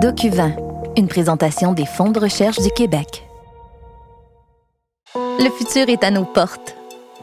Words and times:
DocuVin, 0.00 0.52
une 0.98 1.08
présentation 1.08 1.72
des 1.72 1.86
fonds 1.86 2.10
de 2.10 2.20
recherche 2.20 2.58
du 2.58 2.70
Québec. 2.70 3.26
Le 5.14 5.50
futur 5.50 5.88
est 5.88 6.04
à 6.04 6.10
nos 6.10 6.26
portes. 6.26 6.76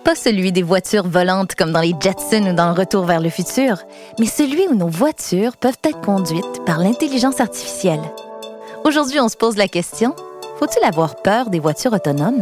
Pas 0.04 0.16
celui 0.16 0.52
des 0.52 0.64
voitures 0.64 1.08
volantes 1.08 1.54
comme 1.54 1.72
dans 1.72 1.82
les 1.82 1.94
Jetsons 2.00 2.50
ou 2.50 2.54
dans 2.54 2.74
le 2.74 2.80
Retour 2.80 3.06
vers 3.06 3.22
le 3.22 3.30
futur, 3.30 3.78
mais 4.20 4.26
celui 4.26 4.68
où 4.68 4.74
nos 4.74 4.88
voitures 4.88 5.56
peuvent 5.56 5.78
être 5.84 6.02
conduites 6.02 6.66
par 6.66 6.80
l'intelligence 6.80 7.40
artificielle. 7.40 8.02
Aujourd'hui, 8.86 9.20
on 9.20 9.30
se 9.30 9.38
pose 9.38 9.56
la 9.56 9.68
question, 9.68 10.16
faut-il 10.58 10.84
avoir 10.84 11.18
peur 11.18 11.52
des 11.52 11.60
voitures 11.60 11.94
autonomes? 11.94 12.42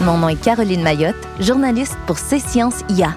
Mon 0.00 0.16
nom 0.16 0.28
est 0.28 0.40
Caroline 0.40 0.82
Mayotte, 0.82 1.16
journaliste 1.40 1.96
pour 2.06 2.18
C 2.18 2.38
Sciences 2.38 2.82
IA. 2.88 3.14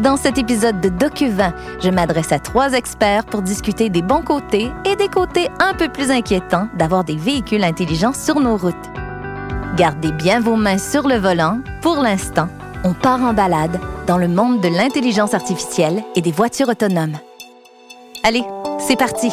Dans 0.00 0.16
cet 0.16 0.38
épisode 0.38 0.80
de 0.80 0.88
DocuVin, 0.88 1.52
je 1.82 1.90
m'adresse 1.90 2.32
à 2.32 2.38
trois 2.38 2.72
experts 2.72 3.26
pour 3.26 3.42
discuter 3.42 3.90
des 3.90 4.00
bons 4.00 4.22
côtés 4.22 4.70
et 4.86 4.96
des 4.96 5.08
côtés 5.08 5.48
un 5.58 5.74
peu 5.74 5.90
plus 5.90 6.10
inquiétants 6.10 6.68
d'avoir 6.74 7.04
des 7.04 7.16
véhicules 7.16 7.62
intelligents 7.62 8.14
sur 8.14 8.40
nos 8.40 8.56
routes. 8.56 8.74
Gardez 9.76 10.12
bien 10.12 10.40
vos 10.40 10.56
mains 10.56 10.78
sur 10.78 11.06
le 11.06 11.16
volant. 11.16 11.60
Pour 11.82 11.96
l'instant, 11.96 12.48
on 12.82 12.94
part 12.94 13.22
en 13.22 13.34
balade 13.34 13.78
dans 14.06 14.16
le 14.16 14.28
monde 14.28 14.62
de 14.62 14.68
l'intelligence 14.68 15.34
artificielle 15.34 16.02
et 16.16 16.22
des 16.22 16.32
voitures 16.32 16.70
autonomes. 16.70 17.18
Allez, 18.24 18.44
c'est 18.78 18.98
parti! 18.98 19.30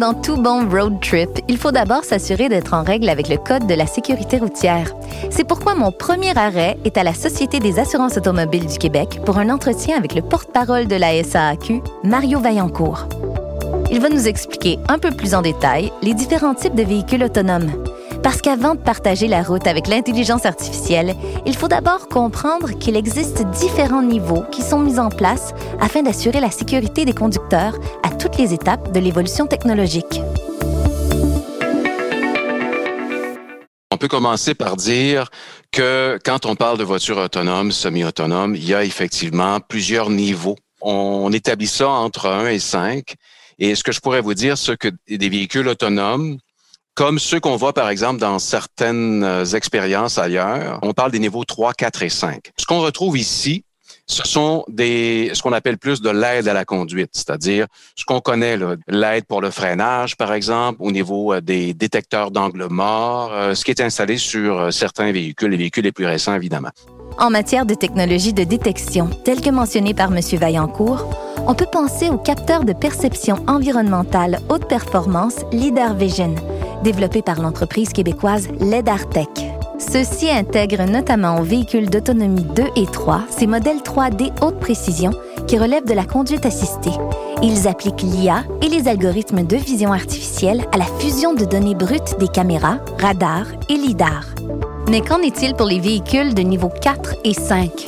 Dans 0.00 0.12
tout 0.12 0.36
bon 0.36 0.68
road 0.68 1.00
trip, 1.00 1.30
il 1.48 1.56
faut 1.56 1.70
d'abord 1.70 2.04
s'assurer 2.04 2.50
d'être 2.50 2.74
en 2.74 2.82
règle 2.82 3.08
avec 3.08 3.30
le 3.30 3.38
code 3.38 3.66
de 3.66 3.72
la 3.72 3.86
sécurité 3.86 4.36
routière. 4.36 4.94
C'est 5.30 5.48
pourquoi 5.48 5.74
mon 5.74 5.90
premier 5.90 6.36
arrêt 6.36 6.76
est 6.84 6.98
à 6.98 7.02
la 7.02 7.14
Société 7.14 7.60
des 7.60 7.78
assurances 7.78 8.18
automobiles 8.18 8.66
du 8.66 8.76
Québec 8.76 9.20
pour 9.24 9.38
un 9.38 9.48
entretien 9.48 9.96
avec 9.96 10.14
le 10.14 10.20
porte-parole 10.20 10.86
de 10.86 10.96
la 10.96 11.24
SAAQ, 11.24 11.80
Mario 12.04 12.40
Vaillancourt. 12.40 13.08
Il 13.90 14.00
va 14.00 14.10
nous 14.10 14.28
expliquer 14.28 14.78
un 14.88 14.98
peu 14.98 15.12
plus 15.12 15.34
en 15.34 15.40
détail 15.40 15.90
les 16.02 16.12
différents 16.12 16.54
types 16.54 16.74
de 16.74 16.82
véhicules 16.82 17.24
autonomes. 17.24 17.72
Parce 18.26 18.42
qu'avant 18.42 18.74
de 18.74 18.80
partager 18.80 19.28
la 19.28 19.44
route 19.44 19.68
avec 19.68 19.86
l'intelligence 19.86 20.46
artificielle, 20.46 21.14
il 21.46 21.56
faut 21.56 21.68
d'abord 21.68 22.08
comprendre 22.08 22.76
qu'il 22.76 22.96
existe 22.96 23.44
différents 23.50 24.02
niveaux 24.02 24.42
qui 24.50 24.62
sont 24.62 24.80
mis 24.80 24.98
en 24.98 25.10
place 25.10 25.54
afin 25.78 26.02
d'assurer 26.02 26.40
la 26.40 26.50
sécurité 26.50 27.04
des 27.04 27.12
conducteurs 27.12 27.78
à 28.02 28.10
toutes 28.10 28.36
les 28.36 28.52
étapes 28.52 28.90
de 28.90 28.98
l'évolution 28.98 29.46
technologique. 29.46 30.20
On 33.92 33.96
peut 33.96 34.08
commencer 34.08 34.56
par 34.56 34.74
dire 34.74 35.30
que 35.70 36.18
quand 36.24 36.46
on 36.46 36.56
parle 36.56 36.78
de 36.78 36.84
voitures 36.84 37.18
autonomes, 37.18 37.70
semi-autonomes, 37.70 38.56
il 38.56 38.66
y 38.66 38.74
a 38.74 38.82
effectivement 38.82 39.60
plusieurs 39.60 40.10
niveaux. 40.10 40.56
On 40.80 41.32
établit 41.32 41.68
ça 41.68 41.90
entre 41.90 42.26
1 42.28 42.48
et 42.48 42.58
5. 42.58 43.04
Et 43.60 43.76
ce 43.76 43.84
que 43.84 43.92
je 43.92 44.00
pourrais 44.00 44.20
vous 44.20 44.34
dire, 44.34 44.58
c'est 44.58 44.76
que 44.76 44.88
des 45.08 45.28
véhicules 45.28 45.68
autonomes, 45.68 46.38
comme 46.96 47.18
ceux 47.18 47.38
qu'on 47.38 47.56
voit 47.56 47.74
par 47.74 47.90
exemple 47.90 48.18
dans 48.18 48.40
certaines 48.40 49.22
euh, 49.22 49.44
expériences 49.44 50.18
ailleurs. 50.18 50.80
On 50.82 50.92
parle 50.92 51.12
des 51.12 51.20
niveaux 51.20 51.44
3, 51.44 51.74
4 51.74 52.02
et 52.02 52.08
5. 52.08 52.52
Ce 52.56 52.64
qu'on 52.64 52.80
retrouve 52.80 53.18
ici, 53.18 53.64
ce 54.06 54.26
sont 54.26 54.64
des 54.68 55.30
ce 55.34 55.42
qu'on 55.42 55.52
appelle 55.52 55.78
plus 55.78 56.00
de 56.00 56.08
l'aide 56.10 56.48
à 56.48 56.54
la 56.54 56.64
conduite, 56.64 57.10
c'est-à-dire 57.12 57.66
ce 57.96 58.04
qu'on 58.04 58.20
connaît 58.20 58.58
l'aide 58.88 59.24
pour 59.26 59.40
le 59.40 59.50
freinage 59.50 60.16
par 60.16 60.32
exemple 60.32 60.78
au 60.80 60.90
niveau 60.90 61.34
euh, 61.34 61.40
des 61.40 61.74
détecteurs 61.74 62.30
d'angle 62.30 62.66
mort, 62.70 63.30
euh, 63.32 63.54
ce 63.54 63.64
qui 63.64 63.70
est 63.72 63.80
installé 63.82 64.16
sur 64.16 64.72
certains 64.72 65.12
véhicules, 65.12 65.50
les 65.50 65.58
véhicules 65.58 65.84
les 65.84 65.92
plus 65.92 66.06
récents 66.06 66.34
évidemment. 66.34 66.70
En 67.18 67.30
matière 67.30 67.66
de 67.66 67.74
technologie 67.74 68.32
de 68.32 68.44
détection, 68.44 69.10
telle 69.24 69.40
que 69.40 69.50
mentionnée 69.50 69.94
par 69.94 70.12
M. 70.12 70.20
Vaillancourt, 70.38 71.10
on 71.46 71.54
peut 71.54 71.66
penser 71.70 72.08
au 72.08 72.18
capteur 72.18 72.64
de 72.64 72.72
perception 72.72 73.36
environnementale 73.46 74.40
haute 74.48 74.68
performance 74.68 75.36
LIDAR 75.52 75.94
Vision 75.94 76.34
développé 76.86 77.20
par 77.20 77.40
l'entreprise 77.40 77.88
québécoise 77.88 78.46
LEDARTEC. 78.60 79.28
Ceux-ci 79.76 80.30
intègrent 80.30 80.88
notamment 80.88 81.40
aux 81.40 81.42
véhicules 81.42 81.90
d'autonomie 81.90 82.46
2 82.54 82.62
et 82.76 82.86
3 82.86 83.24
ces 83.28 83.48
modèles 83.48 83.78
3D 83.78 84.30
haute 84.40 84.60
précision 84.60 85.10
qui 85.48 85.58
relèvent 85.58 85.84
de 85.84 85.94
la 85.94 86.04
conduite 86.04 86.46
assistée. 86.46 86.92
Ils 87.42 87.66
appliquent 87.66 88.02
l'IA 88.02 88.44
et 88.62 88.68
les 88.68 88.86
algorithmes 88.86 89.44
de 89.44 89.56
vision 89.56 89.92
artificielle 89.92 90.64
à 90.70 90.78
la 90.78 90.84
fusion 91.00 91.34
de 91.34 91.44
données 91.44 91.74
brutes 91.74 92.20
des 92.20 92.28
caméras, 92.28 92.78
radars 93.00 93.48
et 93.68 93.74
lidars. 93.74 94.28
Mais 94.88 95.00
qu'en 95.00 95.20
est-il 95.22 95.54
pour 95.54 95.66
les 95.66 95.80
véhicules 95.80 96.34
de 96.34 96.42
niveau 96.42 96.68
4 96.68 97.16
et 97.24 97.34
5? 97.34 97.86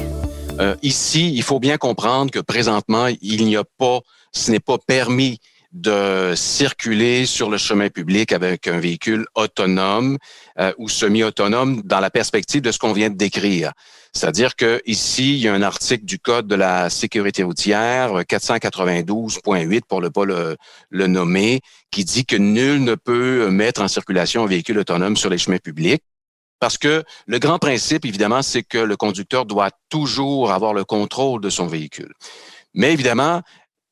Euh, 0.58 0.74
ici, 0.82 1.32
il 1.36 1.44
faut 1.44 1.60
bien 1.60 1.76
comprendre 1.76 2.32
que 2.32 2.40
présentement, 2.40 3.06
il 3.22 3.44
n'y 3.44 3.56
a 3.56 3.62
pas, 3.62 4.00
ce 4.32 4.50
n'est 4.50 4.58
pas 4.58 4.78
permis 4.78 5.38
de 5.72 6.32
circuler 6.34 7.26
sur 7.26 7.50
le 7.50 7.58
chemin 7.58 7.90
public 7.90 8.32
avec 8.32 8.66
un 8.66 8.78
véhicule 8.78 9.26
autonome 9.34 10.16
euh, 10.58 10.72
ou 10.78 10.88
semi-autonome 10.88 11.82
dans 11.82 12.00
la 12.00 12.10
perspective 12.10 12.62
de 12.62 12.72
ce 12.72 12.78
qu'on 12.78 12.92
vient 12.92 13.10
de 13.10 13.16
décrire. 13.16 13.72
C'est-à-dire 14.14 14.56
que 14.56 14.80
ici, 14.86 15.34
il 15.34 15.40
y 15.40 15.48
a 15.48 15.54
un 15.54 15.62
article 15.62 16.04
du 16.04 16.18
Code 16.18 16.46
de 16.46 16.54
la 16.54 16.88
sécurité 16.88 17.42
routière 17.42 18.22
492.8 18.22 19.82
pour 19.86 20.00
ne 20.00 20.08
pas 20.08 20.24
le 20.24 21.06
nommer, 21.06 21.60
qui 21.90 22.04
dit 22.04 22.24
que 22.24 22.36
nul 22.36 22.82
ne 22.82 22.94
peut 22.94 23.50
mettre 23.50 23.82
en 23.82 23.88
circulation 23.88 24.44
un 24.44 24.46
véhicule 24.46 24.78
autonome 24.78 25.16
sur 25.16 25.28
les 25.28 25.38
chemins 25.38 25.58
publics. 25.58 26.02
Parce 26.60 26.78
que 26.78 27.04
le 27.26 27.38
grand 27.38 27.58
principe, 27.58 28.04
évidemment, 28.04 28.42
c'est 28.42 28.62
que 28.62 28.78
le 28.78 28.96
conducteur 28.96 29.46
doit 29.46 29.70
toujours 29.90 30.52
avoir 30.52 30.74
le 30.74 30.84
contrôle 30.84 31.40
de 31.40 31.50
son 31.50 31.66
véhicule. 31.66 32.12
Mais 32.74 32.92
évidemment, 32.92 33.42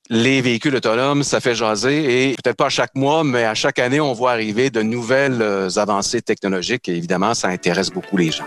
les 0.08 0.40
véhicules 0.40 0.74
autonomes, 0.74 1.22
ça 1.22 1.40
fait 1.40 1.54
jaser 1.54 2.30
et 2.30 2.36
peut-être 2.42 2.56
pas 2.56 2.66
à 2.66 2.70
chaque 2.70 2.94
mois, 2.94 3.24
mais 3.24 3.44
à 3.44 3.54
chaque 3.54 3.78
année, 3.78 4.00
on 4.00 4.12
voit 4.12 4.32
arriver 4.32 4.70
de 4.70 4.82
nouvelles 4.82 5.42
euh, 5.42 5.68
avancées 5.76 6.22
technologiques 6.22 6.88
et 6.88 6.96
évidemment, 6.96 7.34
ça 7.34 7.48
intéresse 7.48 7.90
beaucoup 7.90 8.16
les 8.16 8.30
gens. 8.30 8.46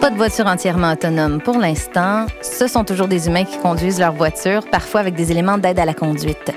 Pas 0.00 0.10
de 0.10 0.16
voiture 0.16 0.46
entièrement 0.46 0.92
autonome 0.92 1.40
pour 1.40 1.58
l'instant. 1.58 2.26
Ce 2.40 2.68
sont 2.68 2.84
toujours 2.84 3.08
des 3.08 3.26
humains 3.26 3.44
qui 3.44 3.58
conduisent 3.58 3.98
leur 3.98 4.12
voiture, 4.12 4.64
parfois 4.70 5.00
avec 5.00 5.14
des 5.14 5.32
éléments 5.32 5.58
d'aide 5.58 5.80
à 5.80 5.84
la 5.84 5.94
conduite. 5.94 6.52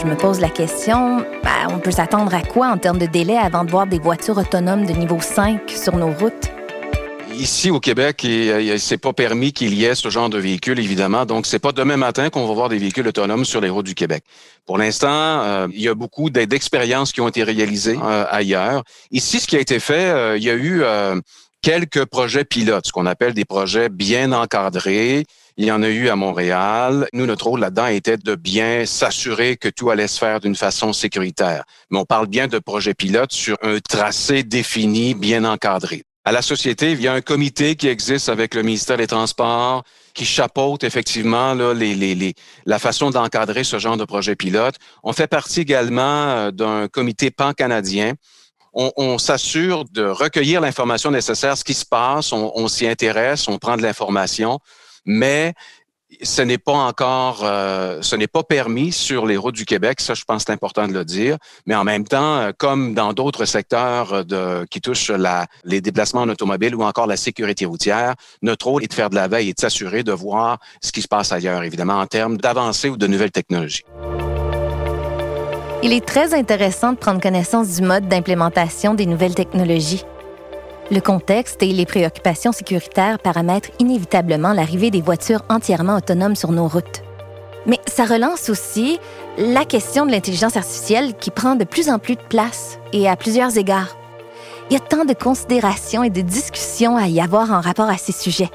Je 0.00 0.06
me 0.06 0.16
pose 0.16 0.40
la 0.40 0.48
question, 0.48 1.18
ben, 1.44 1.68
on 1.68 1.78
peut 1.78 1.90
s'attendre 1.90 2.34
à 2.34 2.40
quoi 2.40 2.68
en 2.68 2.78
termes 2.78 2.98
de 2.98 3.06
délai 3.06 3.36
avant 3.36 3.64
de 3.64 3.70
voir 3.70 3.86
des 3.86 3.98
voitures 3.98 4.38
autonomes 4.38 4.86
de 4.86 4.92
niveau 4.92 5.20
5 5.20 5.68
sur 5.68 5.96
nos 5.96 6.10
routes? 6.10 6.51
Ici 7.38 7.70
au 7.70 7.80
Québec, 7.80 8.26
c'est 8.78 8.98
pas 8.98 9.12
permis 9.12 9.52
qu'il 9.52 9.74
y 9.74 9.84
ait 9.84 9.94
ce 9.94 10.10
genre 10.10 10.28
de 10.28 10.38
véhicule, 10.38 10.78
évidemment. 10.78 11.26
Donc, 11.26 11.46
c'est 11.46 11.58
pas 11.58 11.72
demain 11.72 11.96
matin 11.96 12.30
qu'on 12.30 12.46
va 12.46 12.54
voir 12.54 12.68
des 12.68 12.78
véhicules 12.78 13.06
autonomes 13.06 13.44
sur 13.44 13.60
les 13.60 13.68
routes 13.68 13.86
du 13.86 13.94
Québec. 13.94 14.24
Pour 14.66 14.78
l'instant, 14.78 15.08
euh, 15.42 15.68
il 15.72 15.80
y 15.80 15.88
a 15.88 15.94
beaucoup 15.94 16.30
d'expériences 16.30 17.12
qui 17.12 17.20
ont 17.20 17.28
été 17.28 17.42
réalisées 17.42 17.98
euh, 18.02 18.24
ailleurs. 18.30 18.84
Ici, 19.10 19.40
ce 19.40 19.46
qui 19.46 19.56
a 19.56 19.60
été 19.60 19.80
fait, 19.80 20.10
euh, 20.10 20.36
il 20.36 20.44
y 20.44 20.50
a 20.50 20.54
eu 20.54 20.82
quelques 21.62 22.04
projets 22.04 22.44
pilotes, 22.44 22.86
ce 22.86 22.92
qu'on 22.92 23.06
appelle 23.06 23.34
des 23.34 23.44
projets 23.44 23.88
bien 23.88 24.32
encadrés. 24.32 25.24
Il 25.56 25.66
y 25.66 25.72
en 25.72 25.82
a 25.82 25.88
eu 25.88 26.08
à 26.08 26.16
Montréal. 26.16 27.06
Nous, 27.12 27.26
notre 27.26 27.46
rôle 27.46 27.60
là-dedans 27.60 27.86
était 27.86 28.16
de 28.16 28.34
bien 28.34 28.86
s'assurer 28.86 29.56
que 29.56 29.68
tout 29.68 29.90
allait 29.90 30.08
se 30.08 30.18
faire 30.18 30.40
d'une 30.40 30.56
façon 30.56 30.92
sécuritaire. 30.92 31.64
Mais 31.90 31.98
on 31.98 32.04
parle 32.04 32.26
bien 32.26 32.46
de 32.48 32.58
projets 32.58 32.94
pilotes 32.94 33.32
sur 33.32 33.56
un 33.62 33.78
tracé 33.78 34.42
défini, 34.42 35.14
bien 35.14 35.44
encadré 35.44 36.04
à 36.24 36.32
la 36.32 36.42
société, 36.42 36.92
il 36.92 37.00
y 37.00 37.08
a 37.08 37.12
un 37.12 37.20
comité 37.20 37.74
qui 37.74 37.88
existe 37.88 38.28
avec 38.28 38.54
le 38.54 38.62
ministère 38.62 38.96
des 38.96 39.06
Transports 39.06 39.82
qui 40.14 40.24
chapeaute 40.24 40.84
effectivement 40.84 41.54
là, 41.54 41.74
les, 41.74 41.94
les, 41.94 42.14
les, 42.14 42.34
la 42.66 42.78
façon 42.78 43.10
d'encadrer 43.10 43.64
ce 43.64 43.78
genre 43.78 43.96
de 43.96 44.04
projet 44.04 44.36
pilote. 44.36 44.76
On 45.02 45.12
fait 45.12 45.26
partie 45.26 45.60
également 45.60 46.02
euh, 46.02 46.50
d'un 46.50 46.86
comité 46.88 47.30
pan-canadien. 47.30 48.12
On, 48.74 48.92
on 48.96 49.18
s'assure 49.18 49.84
de 49.90 50.04
recueillir 50.04 50.60
l'information 50.60 51.10
nécessaire, 51.10 51.56
ce 51.56 51.64
qui 51.64 51.74
se 51.74 51.84
passe, 51.84 52.32
on, 52.32 52.52
on 52.54 52.68
s'y 52.68 52.86
intéresse, 52.86 53.48
on 53.48 53.58
prend 53.58 53.76
de 53.76 53.82
l'information, 53.82 54.60
mais 55.04 55.54
ce 56.22 56.42
n'est 56.42 56.58
pas 56.58 56.72
encore, 56.72 57.40
euh, 57.42 57.98
ce 58.02 58.16
n'est 58.16 58.26
pas 58.26 58.42
permis 58.42 58.92
sur 58.92 59.26
les 59.26 59.36
routes 59.36 59.54
du 59.54 59.64
Québec. 59.64 60.00
Ça, 60.00 60.14
je 60.14 60.24
pense, 60.24 60.44
c'est 60.46 60.52
important 60.52 60.86
de 60.86 60.92
le 60.92 61.04
dire. 61.04 61.38
Mais 61.66 61.74
en 61.74 61.84
même 61.84 62.04
temps, 62.04 62.36
euh, 62.36 62.52
comme 62.56 62.94
dans 62.94 63.12
d'autres 63.12 63.44
secteurs 63.44 64.24
de, 64.24 64.66
qui 64.70 64.80
touchent 64.80 65.12
les 65.64 65.80
déplacements 65.80 66.22
en 66.22 66.28
automobile 66.28 66.74
ou 66.74 66.82
encore 66.82 67.06
la 67.06 67.16
sécurité 67.16 67.64
routière, 67.64 68.14
notre 68.42 68.66
rôle 68.66 68.84
est 68.84 68.88
de 68.88 68.94
faire 68.94 69.10
de 69.10 69.14
la 69.14 69.28
veille 69.28 69.50
et 69.50 69.54
de 69.54 69.60
s'assurer 69.60 70.02
de 70.02 70.12
voir 70.12 70.58
ce 70.82 70.92
qui 70.92 71.02
se 71.02 71.08
passe 71.08 71.32
ailleurs, 71.32 71.62
évidemment, 71.62 72.00
en 72.00 72.06
termes 72.06 72.36
d'avancées 72.36 72.88
ou 72.88 72.96
de 72.96 73.06
nouvelles 73.06 73.32
technologies. 73.32 73.84
Il 75.84 75.92
est 75.92 76.06
très 76.06 76.32
intéressant 76.32 76.92
de 76.92 76.98
prendre 76.98 77.20
connaissance 77.20 77.74
du 77.74 77.82
mode 77.82 78.06
d'implémentation 78.06 78.94
des 78.94 79.06
nouvelles 79.06 79.34
technologies. 79.34 80.04
Le 80.90 81.00
contexte 81.00 81.62
et 81.62 81.72
les 81.72 81.86
préoccupations 81.86 82.52
sécuritaires 82.52 83.18
paramètrent 83.18 83.70
inévitablement 83.78 84.52
l'arrivée 84.52 84.90
des 84.90 85.00
voitures 85.00 85.42
entièrement 85.48 85.96
autonomes 85.96 86.36
sur 86.36 86.52
nos 86.52 86.68
routes. 86.68 87.02
Mais 87.66 87.78
ça 87.86 88.04
relance 88.04 88.50
aussi 88.50 88.98
la 89.38 89.64
question 89.64 90.04
de 90.04 90.10
l'intelligence 90.10 90.56
artificielle 90.56 91.14
qui 91.14 91.30
prend 91.30 91.54
de 91.54 91.64
plus 91.64 91.88
en 91.88 91.98
plus 91.98 92.16
de 92.16 92.22
place 92.28 92.78
et 92.92 93.08
à 93.08 93.16
plusieurs 93.16 93.56
égards. 93.56 93.96
Il 94.70 94.74
y 94.74 94.76
a 94.76 94.80
tant 94.80 95.04
de 95.04 95.14
considérations 95.14 96.02
et 96.02 96.10
de 96.10 96.20
discussions 96.20 96.96
à 96.96 97.06
y 97.06 97.20
avoir 97.20 97.52
en 97.52 97.60
rapport 97.60 97.88
à 97.88 97.96
ces 97.96 98.12
sujets. 98.12 98.50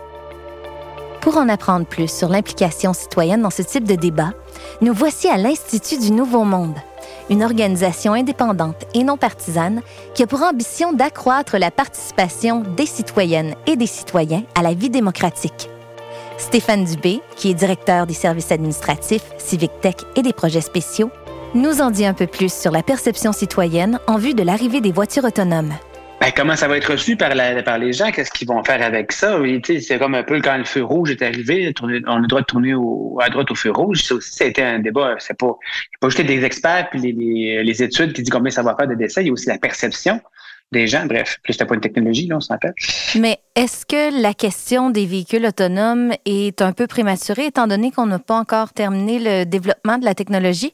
Pour 1.21 1.38
en 1.38 1.50
apprendre 1.50 1.85
plus 1.85 2.12
sur 2.12 2.30
l'implication 2.30 2.94
citoyenne 2.94 3.41
dans 3.41 3.50
ce 3.50 3.62
type 3.62 3.85
de 3.85 3.95
débat, 3.95 4.33
nous 4.81 4.94
voici 4.94 5.27
à 5.27 5.38
l'Institut 5.38 6.00
du 6.00 6.12
Nouveau 6.12 6.44
Monde, 6.44 6.77
une 7.29 7.44
organisation 7.44 8.13
indépendante 8.13 8.85
et 8.94 9.03
non 9.03 9.18
partisane 9.18 9.81
qui 10.13 10.24
a 10.24 10.27
pour 10.27 10.41
ambition 10.41 10.94
d'accroître 10.94 11.57
la 11.57 11.71
participation 11.71 12.63
des 12.75 12.85
citoyennes 12.85 13.56
et 13.65 13.75
des 13.75 13.88
citoyens 13.88 14.44
à 14.56 14.62
la 14.62 14.74
vie 14.74 14.89
démocratique. 14.89 15.69
Stéphane 16.38 16.85
Dubé, 16.85 17.21
qui 17.35 17.50
est 17.50 17.56
directeur 17.56 18.06
des 18.06 18.13
services 18.13 18.51
administratifs, 18.51 19.25
Civic 19.38 19.71
Tech 19.81 19.95
et 20.15 20.21
des 20.21 20.33
projets 20.33 20.62
spéciaux, 20.62 21.09
nous 21.56 21.81
en 21.81 21.91
dit 21.91 22.06
un 22.06 22.13
peu 22.13 22.27
plus 22.27 22.53
sur 22.53 22.71
la 22.71 22.83
perception 22.83 23.31
citoyenne 23.31 24.00
en 24.07 24.18
vue 24.18 24.33
de 24.33 24.44
l'arrivée 24.44 24.81
des 24.81 24.91
voitures 24.91 25.23
autonomes. 25.23 25.73
Ben, 26.27 26.33
comment 26.35 26.57
ça 26.57 26.68
va 26.68 26.75
être 26.75 26.91
reçu 26.91 27.15
par, 27.15 27.33
les 27.33 27.94
gens? 27.94 28.12
Qu'est-ce 28.12 28.31
qu'ils 28.31 28.50
vont 28.50 28.62
faire 28.62 28.81
avec 28.81 29.13
ça? 29.13 29.39
C'est 29.63 29.97
comme 29.97 30.13
un 30.13 30.24
peu 30.24 30.41
quand 30.41 30.57
le 30.57 30.65
feu 30.65 30.83
rouge 30.83 31.09
est 31.09 31.21
arrivé, 31.21 31.74
on 31.81 31.88
a 31.88 32.19
le 32.19 32.27
droit 32.27 32.41
de 32.41 32.45
tourner 32.45 32.74
à 33.21 33.29
droite 33.29 33.50
au 33.50 33.56
feu 33.56 33.71
rouge. 33.71 34.03
Ça 34.03 34.15
aussi, 34.15 34.35
ça 34.35 34.44
a 34.44 34.47
été 34.47 34.62
un 34.62 34.79
débat. 34.79 35.15
C'est 35.19 35.38
pas, 35.38 35.57
pas 36.01 36.09
juste 36.09 36.21
des 36.27 36.44
experts 36.44 36.89
puis 36.91 37.00
les, 37.00 37.81
études 37.81 38.12
qui 38.12 38.24
disent 38.24 38.29
combien 38.29 38.51
ça 38.51 38.62
va 38.62 38.75
faire 38.75 38.89
de 38.89 38.95
décès. 38.95 39.24
Il 39.24 39.27
y 39.27 39.29
a 39.29 39.31
aussi 39.31 39.47
la 39.47 39.57
perception 39.57 40.19
des 40.74 40.85
gens. 40.85 41.06
Bref, 41.06 41.38
plus 41.44 41.53
c'était 41.53 41.63
pas 41.63 41.75
une 41.75 41.81
technologie, 41.81 42.27
là, 42.27 42.35
on 42.35 42.41
s'appelle. 42.41 42.73
Mais 43.18 43.38
est-ce 43.56 43.85
que 43.85 44.21
la 44.21 44.33
question 44.33 44.89
des 44.89 45.06
véhicules 45.06 45.45
autonomes 45.45 46.12
est 46.25 46.62
un 46.62 46.73
peu 46.73 46.88
prématurée, 46.88 47.45
étant 47.45 47.68
donné 47.68 47.91
qu'on 47.91 48.06
n'a 48.06 48.19
pas 48.19 48.35
encore 48.35 48.73
terminé 48.73 49.19
le 49.19 49.45
développement 49.45 49.97
de 49.97 50.03
la 50.03 50.13
technologie? 50.13 50.73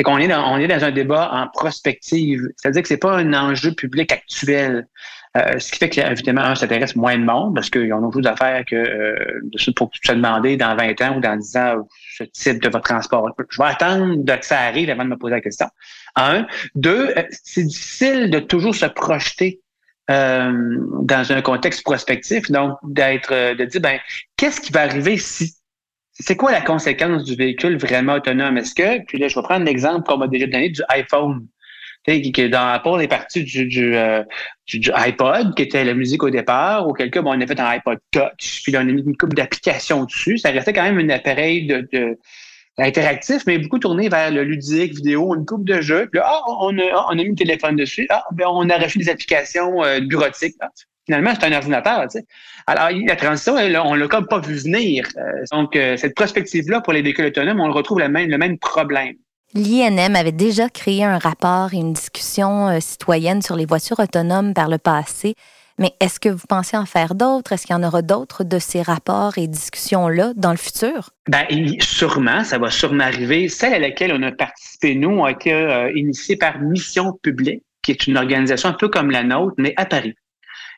C'est 0.00 0.04
qu'on 0.04 0.16
est 0.16 0.28
dans, 0.28 0.50
on 0.50 0.56
est 0.56 0.66
dans 0.66 0.82
un 0.82 0.92
débat 0.92 1.28
en 1.30 1.46
prospective. 1.48 2.48
C'est-à-dire 2.56 2.80
que 2.80 2.88
c'est 2.88 2.96
pas 2.96 3.18
un 3.18 3.34
enjeu 3.34 3.72
public 3.72 4.10
actuel. 4.10 4.88
Euh, 5.36 5.58
ce 5.58 5.72
qui 5.72 5.78
fait 5.78 5.90
que, 5.90 6.00
évidemment, 6.00 6.54
ça 6.54 6.64
intéresse 6.64 6.96
moins 6.96 7.18
de 7.18 7.22
monde 7.22 7.54
parce 7.54 7.68
qu'ils 7.68 7.92
ont 7.92 7.98
autre 7.98 8.14
chose 8.14 8.26
à 8.26 8.34
faire 8.34 8.64
que 8.64 8.76
euh, 8.76 9.72
pour 9.76 9.90
se 10.02 10.12
demander 10.12 10.56
dans 10.56 10.74
20 10.74 11.02
ans 11.02 11.16
ou 11.18 11.20
dans 11.20 11.36
10 11.36 11.56
ans 11.58 11.86
ce 12.16 12.24
type 12.24 12.62
de 12.62 12.70
votre 12.70 12.84
transport. 12.84 13.28
Je 13.50 13.62
vais 13.62 13.68
attendre 13.68 14.24
que 14.24 14.46
ça 14.46 14.60
arrive 14.60 14.88
avant 14.88 15.04
de 15.04 15.10
me 15.10 15.18
poser 15.18 15.34
la 15.34 15.42
question. 15.42 15.66
Un. 16.16 16.46
Deux, 16.74 17.12
euh, 17.18 17.22
c'est 17.30 17.64
difficile 17.64 18.30
de 18.30 18.38
toujours 18.38 18.74
se 18.74 18.86
projeter 18.86 19.60
euh, 20.10 20.78
dans 21.02 21.30
un 21.30 21.42
contexte 21.42 21.82
prospectif. 21.82 22.50
Donc, 22.50 22.78
d'être, 22.84 23.54
de 23.54 23.64
dire, 23.66 23.82
ben, 23.82 23.98
qu'est-ce 24.38 24.62
qui 24.62 24.72
va 24.72 24.80
arriver 24.80 25.18
si? 25.18 25.59
C'est 26.20 26.36
quoi 26.36 26.52
la 26.52 26.60
conséquence 26.60 27.24
du 27.24 27.34
véhicule 27.34 27.78
vraiment 27.78 28.14
autonome? 28.14 28.58
Est-ce 28.58 28.74
que, 28.74 29.04
puis 29.04 29.18
là, 29.18 29.28
je 29.28 29.34
vais 29.34 29.42
prendre 29.42 29.64
l'exemple 29.64 30.02
qu'on 30.06 30.18
m'a 30.18 30.28
déjà 30.28 30.46
donné 30.46 30.68
du 30.68 30.82
iPhone. 30.88 31.46
Que 32.06 32.48
dans 32.48 32.68
Apple 32.68 33.02
est 33.02 33.08
parti 33.08 33.44
du, 33.44 33.66
du, 33.66 33.94
du, 34.66 34.90
iPod, 34.94 35.54
qui 35.54 35.62
était 35.62 35.84
la 35.84 35.94
musique 35.94 36.22
au 36.22 36.30
départ, 36.30 36.88
ou 36.88 36.94
quelqu'un, 36.94 37.22
bon, 37.22 37.36
on 37.36 37.40
a 37.40 37.46
fait 37.46 37.60
un 37.60 37.66
iPod 37.66 37.98
Touch, 38.10 38.62
puis 38.62 38.72
là, 38.72 38.80
on 38.80 38.88
a 38.88 38.92
mis 38.92 39.02
une 39.02 39.16
coupe 39.16 39.34
d'applications 39.34 40.04
dessus. 40.04 40.38
Ça 40.38 40.50
restait 40.50 40.72
quand 40.72 40.82
même 40.82 40.98
un 40.98 41.10
appareil 41.10 41.70
interactif, 42.78 43.42
mais 43.46 43.58
beaucoup 43.58 43.78
tourné 43.78 44.08
vers 44.08 44.30
le 44.30 44.44
ludique, 44.44 44.94
vidéo, 44.94 45.34
une 45.34 45.44
coupe 45.44 45.64
de 45.64 45.80
jeux. 45.80 46.08
Puis 46.10 46.20
là, 46.20 46.26
ah, 46.26 46.42
on, 46.60 46.76
a, 46.78 47.06
on 47.08 47.10
a 47.10 47.14
mis 47.16 47.30
le 47.30 47.34
téléphone 47.34 47.76
dessus. 47.76 48.06
Ah, 48.10 48.24
ben, 48.32 48.46
on 48.48 48.68
a 48.70 48.76
rajouté 48.76 49.04
des 49.04 49.10
applications 49.10 49.84
euh, 49.84 50.00
bureautiques. 50.00 50.56
Finalement, 51.10 51.32
c'est 51.34 51.46
un 51.46 51.56
ordinateur. 51.56 52.02
Tu 52.02 52.20
sais. 52.20 52.26
Alors, 52.68 52.88
la 53.04 53.16
transition, 53.16 53.54
on 53.84 53.94
l'a 53.94 54.06
comme 54.06 54.28
pas 54.28 54.38
vu 54.38 54.54
venir. 54.54 55.04
Euh, 55.16 55.22
donc, 55.50 55.74
euh, 55.74 55.96
cette 55.96 56.14
prospective-là 56.14 56.80
pour 56.82 56.92
les 56.92 57.02
véhicules 57.02 57.26
autonomes, 57.26 57.60
on 57.60 57.72
retrouve 57.72 57.98
le 57.98 58.08
même, 58.08 58.30
le 58.30 58.38
même 58.38 58.58
problème. 58.58 59.14
L'INM 59.54 60.14
avait 60.14 60.30
déjà 60.30 60.68
créé 60.68 61.02
un 61.02 61.18
rapport 61.18 61.74
et 61.74 61.78
une 61.78 61.94
discussion 61.94 62.80
citoyenne 62.80 63.42
sur 63.42 63.56
les 63.56 63.66
voitures 63.66 63.98
autonomes 63.98 64.54
par 64.54 64.68
le 64.68 64.78
passé. 64.78 65.34
Mais 65.80 65.94
est-ce 65.98 66.20
que 66.20 66.28
vous 66.28 66.46
pensez 66.46 66.76
en 66.76 66.86
faire 66.86 67.16
d'autres? 67.16 67.52
Est-ce 67.52 67.66
qu'il 67.66 67.74
y 67.74 67.78
en 67.78 67.82
aura 67.82 68.02
d'autres 68.02 68.44
de 68.44 68.60
ces 68.60 68.82
rapports 68.82 69.36
et 69.38 69.48
discussions-là 69.48 70.34
dans 70.36 70.52
le 70.52 70.58
futur? 70.58 71.10
Bien, 71.26 71.46
sûrement, 71.80 72.44
ça 72.44 72.58
va 72.58 72.70
sûrement 72.70 73.02
arriver. 73.02 73.48
Celle 73.48 73.74
à 73.74 73.80
laquelle 73.80 74.12
on 74.12 74.22
a 74.22 74.30
participé, 74.30 74.94
nous, 74.94 75.24
a 75.24 75.32
été 75.32 75.52
euh, 75.52 75.90
initiée 75.96 76.36
par 76.36 76.60
Mission 76.60 77.18
Publique, 77.20 77.64
qui 77.82 77.90
est 77.90 78.06
une 78.06 78.16
organisation 78.16 78.68
un 78.68 78.74
peu 78.74 78.88
comme 78.88 79.10
la 79.10 79.24
nôtre, 79.24 79.54
mais 79.58 79.72
à 79.76 79.86
Paris. 79.86 80.14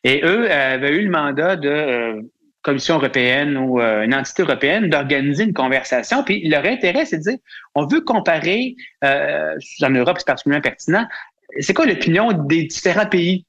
Et 0.04 0.22
eux 0.24 0.50
avaient 0.50 0.96
eu 0.96 1.04
le 1.04 1.10
mandat 1.10 1.56
de 1.56 1.68
euh, 1.68 2.20
Commission 2.62 2.96
européenne 2.96 3.56
ou 3.56 3.80
euh, 3.80 4.02
une 4.02 4.14
entité 4.14 4.42
européenne 4.42 4.88
d'organiser 4.88 5.44
une 5.44 5.52
conversation. 5.52 6.22
Puis 6.22 6.48
leur 6.48 6.64
intérêt, 6.64 7.04
c'est 7.04 7.18
de 7.18 7.22
dire, 7.22 7.38
on 7.74 7.86
veut 7.86 8.00
comparer, 8.00 8.76
en 9.02 9.90
Europe 9.90 10.16
c'est 10.18 10.26
particulièrement 10.26 10.62
pertinent, 10.62 11.06
c'est 11.60 11.74
quoi 11.74 11.86
l'opinion 11.86 12.32
des 12.32 12.64
différents 12.64 13.06
pays? 13.06 13.46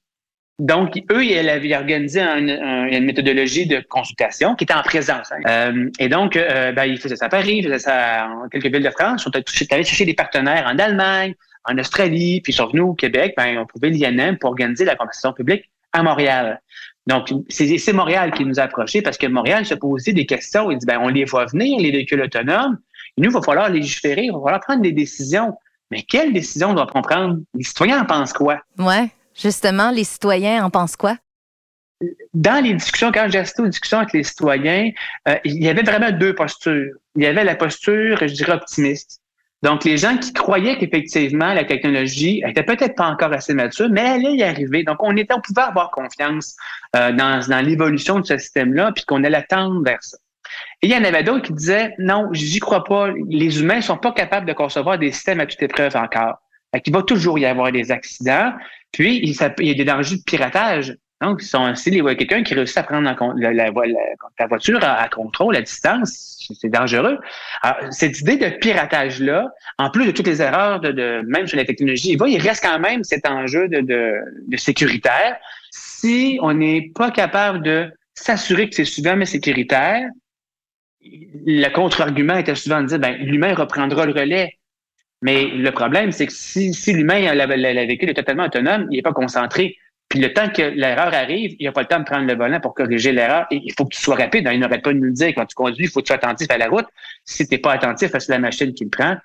Donc, 0.60 1.02
eux, 1.12 1.26
ils 1.26 1.50
avaient 1.50 1.76
organisé 1.76 2.22
une 2.22 3.06
méthodologie 3.06 3.66
de 3.66 3.80
consultation 3.90 4.56
qui 4.56 4.66
était 4.66 4.74
en 4.74 4.84
présence. 4.84 5.32
Hein. 5.32 5.42
Euh, 5.48 5.90
et 5.98 6.10
donc, 6.10 6.36
euh, 6.36 6.72
ben, 6.72 6.86
ils 6.86 7.00
faisaient 7.00 7.16
ça 7.16 7.26
à 7.26 7.30
Paris, 7.30 7.58
ils 7.58 7.64
faisaient 7.64 7.80
ça 7.80 8.30
en 8.30 8.48
quelques 8.50 8.68
villes 8.68 8.84
de 8.84 8.92
France. 8.92 9.22
Ils 9.22 9.24
sont 9.24 9.74
allés 9.74 9.84
chercher 9.84 10.06
des 10.06 10.14
partenaires 10.14 10.70
en 10.72 10.78
Allemagne, 10.78 11.34
en 11.66 11.78
Australie, 11.80 12.40
puis 12.42 12.54
ils 12.54 12.56
sont 12.56 12.68
venus 12.68 12.84
au 12.84 12.94
Québec. 12.94 13.34
Ben, 13.36 13.58
on 13.58 13.66
trouvait 13.66 13.90
l'INM 13.90 14.38
pour 14.38 14.52
organiser 14.52 14.86
la 14.86 14.96
conversation 14.96 15.34
publique 15.34 15.70
à 15.94 16.04
Montréal. 16.04 16.62
Donc, 17.08 17.30
c'est 17.50 17.94
Montréal 17.94 18.32
qui 18.32 18.46
nous 18.46 18.60
a 18.60 18.64
approchés 18.64 19.02
parce 19.02 19.18
que 19.18 19.28
Montréal 19.28 19.66
se 19.66 19.76
posait 19.76 20.14
des 20.14 20.26
questions. 20.26 20.72
Il 20.72 20.78
dit, 20.78 20.86
ben, 20.86 21.00
on 21.02 21.10
les 21.10 21.26
voit 21.26 21.46
venir, 21.46 21.80
les 21.80 21.92
véhicules 21.92 22.22
autonomes. 22.22 22.78
Et 23.18 23.22
nous, 23.22 23.30
il 23.30 23.34
va 23.34 23.42
falloir 23.42 23.70
légiférer, 23.70 24.24
il 24.24 24.32
va 24.32 24.40
falloir 24.40 24.62
prendre 24.62 24.82
des 24.82 24.94
décisions. 24.94 25.54
Mais 25.92 26.02
quelles 26.04 26.34
décisions 26.34 26.74
doit-on 26.74 27.02
prendre? 27.02 27.38
Les 27.54 27.64
citoyens 27.64 28.02
en 28.02 28.06
pensent 28.06 28.34
quoi? 28.34 28.62
Ouais. 28.78 29.10
Justement, 29.36 29.92
les 29.92 30.04
citoyens 30.04 30.64
en 30.64 30.70
pensent 30.70 30.96
quoi? 30.96 31.18
Dans 32.34 32.64
les 32.64 32.74
discussions, 32.74 33.12
quand 33.12 33.28
j'ai 33.30 33.40
assisté 33.40 33.62
aux 33.62 33.68
discussions 33.68 34.00
avec 34.00 34.14
les 34.14 34.24
citoyens, 34.24 34.92
euh, 35.28 35.36
il 35.46 35.64
y 35.64 35.70
avait 35.70 35.84
vraiment 35.84 36.12
deux 36.12 36.34
postures. 36.34 36.94
Il 37.16 37.24
y 37.24 37.28
avait 37.28 37.44
la 37.44 37.56
posture, 37.56 38.18
je 38.20 38.34
dirais, 38.34 38.54
optimiste. 38.54 39.22
Donc, 39.64 39.86
les 39.86 39.96
gens 39.96 40.18
qui 40.18 40.34
croyaient 40.34 40.78
qu'effectivement, 40.78 41.54
la 41.54 41.64
technologie 41.64 42.44
était 42.46 42.64
peut-être 42.64 42.96
pas 42.96 43.08
encore 43.08 43.32
assez 43.32 43.54
mature, 43.54 43.88
mais 43.90 44.02
elle 44.02 44.26
allait 44.26 44.36
y 44.36 44.44
arriver. 44.44 44.84
Donc, 44.84 45.02
on 45.02 45.16
était, 45.16 45.34
on 45.34 45.40
pouvait 45.40 45.62
avoir 45.62 45.90
confiance 45.90 46.58
euh, 46.98 47.14
dans, 47.14 47.40
dans 47.48 47.66
l'évolution 47.66 48.20
de 48.20 48.26
ce 48.26 48.38
système-là, 48.38 48.92
puis 48.94 49.06
qu'on 49.06 49.24
allait 49.24 49.44
tendre 49.44 49.82
vers 49.82 50.04
ça. 50.04 50.18
Et 50.82 50.88
il 50.88 50.92
y 50.92 50.98
en 50.98 51.04
avait 51.06 51.24
d'autres 51.24 51.48
qui 51.48 51.54
disaient, 51.54 51.96
non, 51.98 52.28
j'y 52.34 52.60
crois 52.60 52.84
pas. 52.84 53.08
Les 53.30 53.62
humains 53.62 53.80
sont 53.80 53.96
pas 53.96 54.12
capables 54.12 54.46
de 54.46 54.52
concevoir 54.52 55.00
des 55.00 55.14
systèmes 55.14 55.40
à 55.40 55.46
toute 55.46 55.64
épreuve 55.64 55.96
encore. 55.96 56.42
Il 56.86 56.92
va 56.92 57.02
toujours 57.02 57.40
y 57.40 57.46
avoir 57.46 57.72
des 57.72 57.90
accidents. 57.90 58.52
Puis, 58.92 59.18
il, 59.24 59.34
y 59.66 59.72
a 59.72 59.74
des 59.74 59.86
dangers 59.86 60.18
de 60.18 60.24
piratage. 60.24 60.98
Donc, 61.24 61.42
a 61.54 62.16
quelqu'un 62.16 62.44
qui 62.44 62.54
réussit 62.54 62.78
à 62.78 62.84
prendre 62.84 63.04
la, 63.04 63.54
la, 63.54 63.72
la, 63.72 64.48
voiture 64.48 64.80
à, 64.84 65.08
contrôle, 65.08 65.56
à 65.56 65.62
distance, 65.62 66.52
c'est 66.60 66.70
dangereux. 66.70 67.18
Alors, 67.62 67.94
cette 67.94 68.20
idée 68.20 68.36
de 68.36 68.50
piratage-là, 68.50 69.50
en 69.78 69.90
plus 69.90 70.06
de 70.06 70.12
toutes 70.12 70.28
les 70.28 70.42
erreurs, 70.42 70.82
de, 70.82 71.22
même 71.26 71.48
sur 71.48 71.56
la 71.56 71.64
technologie, 71.64 72.18
il 72.20 72.42
reste 72.42 72.62
quand 72.62 72.80
même 72.80 73.06
cet 73.06 73.26
enjeu 73.26 73.70
de, 73.70 73.80
de, 73.82 74.58
sécuritaire. 74.58 75.38
Si 75.72 76.40
on 76.42 76.54
n'est 76.54 76.92
pas 76.94 77.10
capable 77.10 77.64
de 77.64 77.90
s'assurer 78.14 78.68
que 78.68 78.76
c'est 78.76 78.84
suffisamment 78.84 79.26
sécuritaire, 79.26 80.10
le 81.02 81.70
contre-argument 81.70 82.36
était 82.36 82.56
souvent 82.56 82.82
de 82.82 82.88
dire, 82.88 83.00
ben, 83.00 83.16
l'humain 83.22 83.54
reprendra 83.54 84.06
le 84.06 84.12
relais. 84.12 84.58
Mais 85.22 85.46
le 85.46 85.72
problème, 85.72 86.12
c'est 86.12 86.28
que 86.28 86.34
si, 86.34 86.74
si 86.74 86.92
l'humain, 86.92 87.34
le 87.34 87.86
véhicule 87.88 88.10
est 88.10 88.14
totalement 88.14 88.44
autonome, 88.44 88.88
il 88.92 88.98
n'est 88.98 89.02
pas 89.02 89.14
concentré. 89.14 89.78
Puis 90.14 90.22
le 90.22 90.32
temps 90.32 90.48
que 90.48 90.62
l'erreur 90.62 91.12
arrive, 91.12 91.56
il 91.58 91.66
n'a 91.66 91.72
pas 91.72 91.82
le 91.82 91.88
temps 91.88 91.98
de 91.98 92.04
prendre 92.04 92.28
le 92.28 92.36
volant 92.36 92.60
pour 92.60 92.76
corriger 92.76 93.12
l'erreur. 93.12 93.48
Il 93.50 93.74
faut 93.76 93.86
que 93.86 93.96
tu 93.96 94.00
sois 94.00 94.16
rapide. 94.16 94.48
Il 94.54 94.60
n'aurait 94.60 94.80
pas 94.80 94.94
de 94.94 95.00
nous 95.00 95.06
le 95.06 95.12
dire 95.12 95.30
quand 95.30 95.48
tu 95.48 95.56
conduis, 95.56 95.86
il 95.86 95.90
faut 95.90 96.02
que 96.02 96.06
tu 96.06 96.10
sois 96.10 96.18
attentif 96.18 96.46
à 96.52 96.60
la 96.60 96.68
route. 96.68 96.86
Si 97.26 97.48
tu 97.48 97.56
n'es 97.56 97.58
pas 97.58 97.72
attentif, 97.72 98.12
c'est 98.12 98.30
la 98.30 98.38
machine 98.38 98.76
qui 98.76 98.84
le 98.84 98.92
prend. 98.92 99.16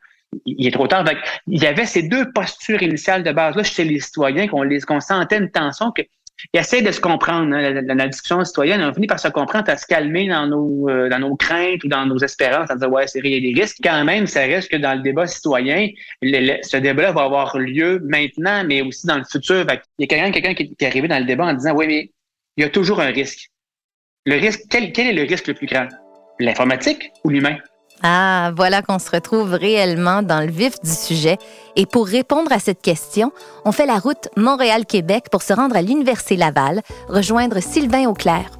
Il 0.46 0.66
est 0.66 0.70
trop 0.70 0.86
tard. 0.86 1.04
il 1.46 1.62
y 1.62 1.66
avait 1.66 1.84
ces 1.84 2.04
deux 2.04 2.32
postures 2.32 2.82
initiales 2.82 3.22
de 3.22 3.32
base 3.32 3.54
là 3.54 3.64
chez 3.64 3.84
les 3.84 4.00
citoyens 4.00 4.48
qu'on 4.48 4.66
qu'on 4.86 5.00
sentait 5.00 5.36
une 5.36 5.50
tension 5.50 5.92
que 5.92 6.00
ils 6.52 6.60
essaient 6.60 6.82
de 6.82 6.90
se 6.90 7.00
comprendre. 7.00 7.54
Hein, 7.54 7.82
la, 7.82 8.08
discussion 8.08 8.44
citoyenne, 8.44 8.82
on 8.82 8.92
finit 8.92 9.06
par 9.06 9.20
se 9.20 9.28
comprendre, 9.28 9.70
à 9.70 9.76
se 9.76 9.86
calmer 9.86 10.28
dans 10.28 10.46
nos, 10.46 10.88
euh, 10.88 11.08
dans 11.08 11.18
nos 11.18 11.36
craintes 11.36 11.82
ou 11.84 11.88
dans 11.88 12.06
nos 12.06 12.18
espérances, 12.18 12.70
à 12.70 12.76
dire, 12.76 12.90
ouais, 12.90 13.06
c'est 13.06 13.18
a 13.18 13.22
des 13.22 13.52
risques. 13.54 13.78
Quand 13.82 14.04
même, 14.04 14.26
ça 14.26 14.40
reste 14.40 14.70
que 14.70 14.76
dans 14.76 14.94
le 14.94 15.02
débat 15.02 15.26
citoyen, 15.26 15.88
ce 16.22 16.76
débat-là 16.76 17.12
va 17.12 17.22
avoir 17.24 17.58
lieu 17.58 18.00
maintenant, 18.04 18.64
mais 18.64 18.82
aussi 18.82 19.06
dans 19.06 19.18
le 19.18 19.24
futur. 19.24 19.66
il 19.98 20.02
y 20.02 20.04
a 20.04 20.06
quelqu'un 20.06 20.30
quelqu'un 20.30 20.54
qui, 20.54 20.74
est 20.78 20.86
arrivé 20.86 21.08
dans 21.08 21.18
le 21.18 21.24
débat 21.24 21.46
en 21.46 21.54
disant, 21.54 21.74
oui, 21.74 21.86
mais 21.86 22.10
il 22.56 22.62
y 22.62 22.64
a 22.64 22.70
toujours 22.70 23.00
un 23.00 23.10
risque. 23.10 23.50
Le 24.26 24.36
risque, 24.36 24.62
quel 24.70 24.92
est 24.96 25.12
le 25.12 25.22
risque 25.22 25.46
le 25.46 25.54
plus 25.54 25.66
grand? 25.66 25.88
L'informatique 26.38 27.10
ou 27.24 27.30
l'humain? 27.30 27.56
Ah, 28.02 28.52
voilà 28.56 28.82
qu'on 28.82 28.98
se 28.98 29.10
retrouve 29.10 29.54
réellement 29.54 30.22
dans 30.22 30.40
le 30.40 30.52
vif 30.52 30.80
du 30.82 30.90
sujet. 30.90 31.36
Et 31.74 31.84
pour 31.84 32.06
répondre 32.06 32.52
à 32.52 32.60
cette 32.60 32.80
question, 32.80 33.32
on 33.64 33.72
fait 33.72 33.86
la 33.86 33.98
route 33.98 34.28
Montréal-Québec 34.36 35.26
pour 35.30 35.42
se 35.42 35.52
rendre 35.52 35.76
à 35.76 35.82
l'Université 35.82 36.36
Laval, 36.36 36.82
rejoindre 37.08 37.60
Sylvain 37.60 38.08
Auclair. 38.08 38.50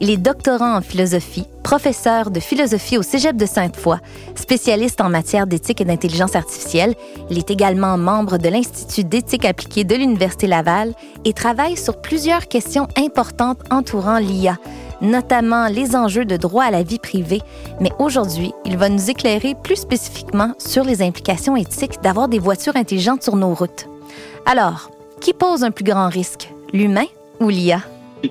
Il 0.00 0.10
est 0.10 0.16
doctorant 0.16 0.76
en 0.76 0.80
philosophie, 0.80 1.46
professeur 1.62 2.30
de 2.30 2.40
philosophie 2.40 2.98
au 2.98 3.02
Cégep 3.02 3.36
de 3.36 3.46
Sainte-Foy, 3.46 3.98
spécialiste 4.34 5.00
en 5.00 5.08
matière 5.08 5.46
d'éthique 5.46 5.80
et 5.80 5.84
d'intelligence 5.84 6.34
artificielle. 6.34 6.94
Il 7.30 7.38
est 7.38 7.50
également 7.50 7.96
membre 7.96 8.38
de 8.38 8.48
l'Institut 8.48 9.04
d'éthique 9.04 9.44
appliquée 9.44 9.84
de 9.84 9.94
l'Université 9.94 10.48
Laval 10.48 10.94
et 11.24 11.32
travaille 11.32 11.76
sur 11.76 12.00
plusieurs 12.00 12.48
questions 12.48 12.88
importantes 12.96 13.60
entourant 13.70 14.18
l'IA, 14.18 14.56
notamment 15.00 15.68
les 15.68 15.96
enjeux 15.96 16.24
de 16.24 16.36
droit 16.36 16.64
à 16.64 16.70
la 16.70 16.82
vie 16.82 16.98
privée. 16.98 17.42
Mais 17.80 17.90
aujourd'hui, 17.98 18.52
il 18.64 18.76
va 18.76 18.88
nous 18.88 19.10
éclairer 19.10 19.54
plus 19.62 19.76
spécifiquement 19.76 20.54
sur 20.58 20.84
les 20.84 21.02
implications 21.02 21.56
éthiques 21.56 22.00
d'avoir 22.02 22.28
des 22.28 22.38
voitures 22.38 22.76
intelligentes 22.76 23.22
sur 23.22 23.36
nos 23.36 23.54
routes. 23.54 23.86
Alors, 24.46 24.90
qui 25.20 25.32
pose 25.32 25.64
un 25.64 25.70
plus 25.70 25.84
grand 25.84 26.08
risque, 26.08 26.52
l'humain 26.72 27.06
ou 27.40 27.48
l'IA? 27.48 27.80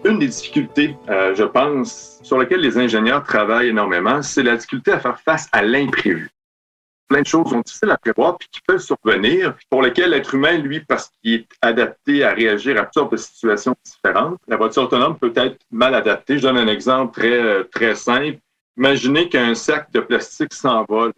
Une 0.03 0.19
des 0.19 0.27
difficultés, 0.27 0.95
euh, 1.09 1.33
je 1.35 1.43
pense, 1.43 2.19
sur 2.21 2.37
lesquelles 2.37 2.61
les 2.61 2.77
ingénieurs 2.77 3.23
travaillent 3.23 3.69
énormément, 3.69 4.21
c'est 4.21 4.43
la 4.43 4.55
difficulté 4.55 4.91
à 4.91 4.99
faire 4.99 5.19
face 5.19 5.47
à 5.53 5.61
l'imprévu. 5.61 6.29
Plein 7.07 7.21
de 7.21 7.27
choses 7.27 7.49
sont 7.49 7.61
difficiles 7.61 7.91
à 7.91 7.97
prévoir 7.97 8.37
puis 8.37 8.49
qui 8.51 8.61
peuvent 8.67 8.79
survenir, 8.79 9.55
pour 9.69 9.81
lesquelles 9.81 10.09
l'être 10.09 10.33
humain, 10.35 10.57
lui, 10.57 10.81
parce 10.81 11.09
qu'il 11.09 11.33
est 11.33 11.47
adapté 11.61 12.23
à 12.23 12.33
réagir 12.33 12.77
à 12.77 12.83
toutes 12.83 12.93
sortes 12.93 13.11
de 13.13 13.17
situations 13.17 13.75
différentes, 13.83 14.39
la 14.47 14.57
voiture 14.57 14.83
autonome 14.83 15.17
peut 15.17 15.33
être 15.35 15.57
mal 15.71 15.95
adaptée. 15.95 16.37
Je 16.37 16.43
donne 16.43 16.57
un 16.57 16.67
exemple 16.67 17.19
très, 17.19 17.63
très 17.65 17.95
simple. 17.95 18.39
Imaginez 18.75 19.29
qu'un 19.29 19.55
sac 19.55 19.91
de 19.91 20.01
plastique 20.01 20.53
s'envole 20.53 21.13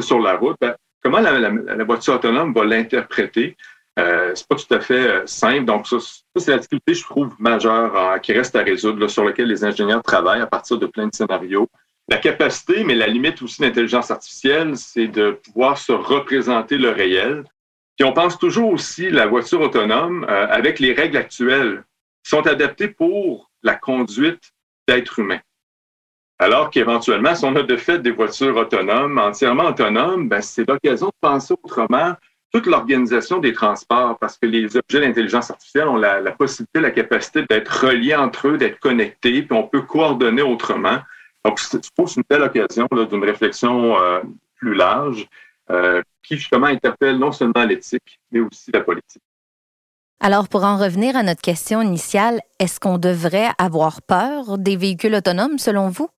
sur 0.00 0.20
la 0.20 0.36
route. 0.36 0.56
Ben, 0.60 0.74
comment 1.02 1.20
la 1.20 1.84
voiture 1.84 2.14
autonome 2.14 2.52
va 2.52 2.64
l'interpréter? 2.64 3.56
Euh, 3.98 4.32
c'est 4.34 4.46
pas 4.46 4.56
tout 4.56 4.74
à 4.74 4.80
fait 4.80 4.94
euh, 4.94 5.26
simple. 5.26 5.64
Donc, 5.64 5.86
ça, 5.86 5.96
c'est 6.36 6.50
la 6.50 6.58
difficulté, 6.58 6.94
je 6.94 7.02
trouve, 7.02 7.34
majeure 7.38 7.96
euh, 7.96 8.18
qui 8.18 8.32
reste 8.32 8.54
à 8.54 8.62
résoudre, 8.62 9.08
sur 9.08 9.24
laquelle 9.24 9.48
les 9.48 9.64
ingénieurs 9.64 10.02
travaillent 10.02 10.42
à 10.42 10.46
partir 10.46 10.78
de 10.78 10.86
plein 10.86 11.06
de 11.06 11.14
scénarios. 11.14 11.68
La 12.08 12.18
capacité, 12.18 12.84
mais 12.84 12.94
la 12.94 13.08
limite 13.08 13.42
aussi 13.42 13.60
de 13.60 13.66
l'intelligence 13.66 14.10
artificielle, 14.10 14.76
c'est 14.76 15.08
de 15.08 15.32
pouvoir 15.32 15.76
se 15.76 15.92
représenter 15.92 16.78
le 16.78 16.90
réel. 16.90 17.44
Puis 17.96 18.06
on 18.06 18.12
pense 18.12 18.38
toujours 18.38 18.70
aussi 18.70 19.10
la 19.10 19.26
voiture 19.26 19.60
autonome 19.60 20.24
euh, 20.28 20.46
avec 20.48 20.78
les 20.78 20.92
règles 20.92 21.16
actuelles 21.16 21.84
qui 22.22 22.30
sont 22.30 22.46
adaptées 22.46 22.88
pour 22.88 23.50
la 23.62 23.74
conduite 23.74 24.52
d'êtres 24.86 25.18
humains. 25.18 25.40
Alors 26.38 26.70
qu'éventuellement, 26.70 27.34
si 27.34 27.44
on 27.44 27.56
a 27.56 27.62
de 27.62 27.76
fait 27.76 27.98
des 27.98 28.10
voitures 28.10 28.56
autonomes, 28.56 29.18
entièrement 29.18 29.64
autonomes, 29.64 30.28
ben, 30.28 30.42
c'est 30.42 30.68
l'occasion 30.68 31.06
de 31.06 31.12
penser 31.20 31.54
autrement 31.62 32.14
toute 32.52 32.66
l'organisation 32.66 33.38
des 33.38 33.52
transports, 33.52 34.18
parce 34.18 34.38
que 34.38 34.46
les 34.46 34.76
objets 34.76 35.00
d'intelligence 35.00 35.50
artificielle 35.50 35.88
ont 35.88 35.96
la, 35.96 36.20
possibilité, 36.32 36.80
la 36.80 36.90
capacité 36.90 37.42
d'être 37.48 37.86
reliés 37.86 38.14
entre 38.14 38.48
eux, 38.48 38.58
d'être 38.58 38.78
connectés, 38.78 39.42
puis 39.42 39.56
on 39.56 39.64
peut 39.64 39.82
coordonner 39.82 40.42
autrement. 40.42 41.00
Donc, 41.46 41.60
je 41.60 41.78
trouve 41.94 42.08
c'est 42.08 42.16
une 42.16 42.24
belle 42.28 42.42
occasion 42.42 42.88
d'une 42.90 43.24
réflexion 43.24 43.96
euh, 44.00 44.20
plus 44.56 44.74
large 44.74 45.28
euh, 45.70 46.02
qui 46.24 46.36
justement 46.36 46.66
interpelle 46.66 47.18
non 47.18 47.30
seulement 47.30 47.64
l'éthique, 47.64 48.18
mais 48.32 48.40
aussi 48.40 48.72
la 48.72 48.80
politique. 48.80 49.22
Alors, 50.18 50.48
pour 50.48 50.64
en 50.64 50.76
revenir 50.76 51.16
à 51.16 51.22
notre 51.22 51.42
question 51.42 51.82
initiale, 51.82 52.40
est-ce 52.58 52.80
qu'on 52.80 52.98
devrait 52.98 53.50
avoir 53.58 54.02
peur 54.02 54.58
des 54.58 54.76
véhicules 54.76 55.14
autonomes 55.14 55.58
selon 55.58 55.88
vous? 55.88 56.08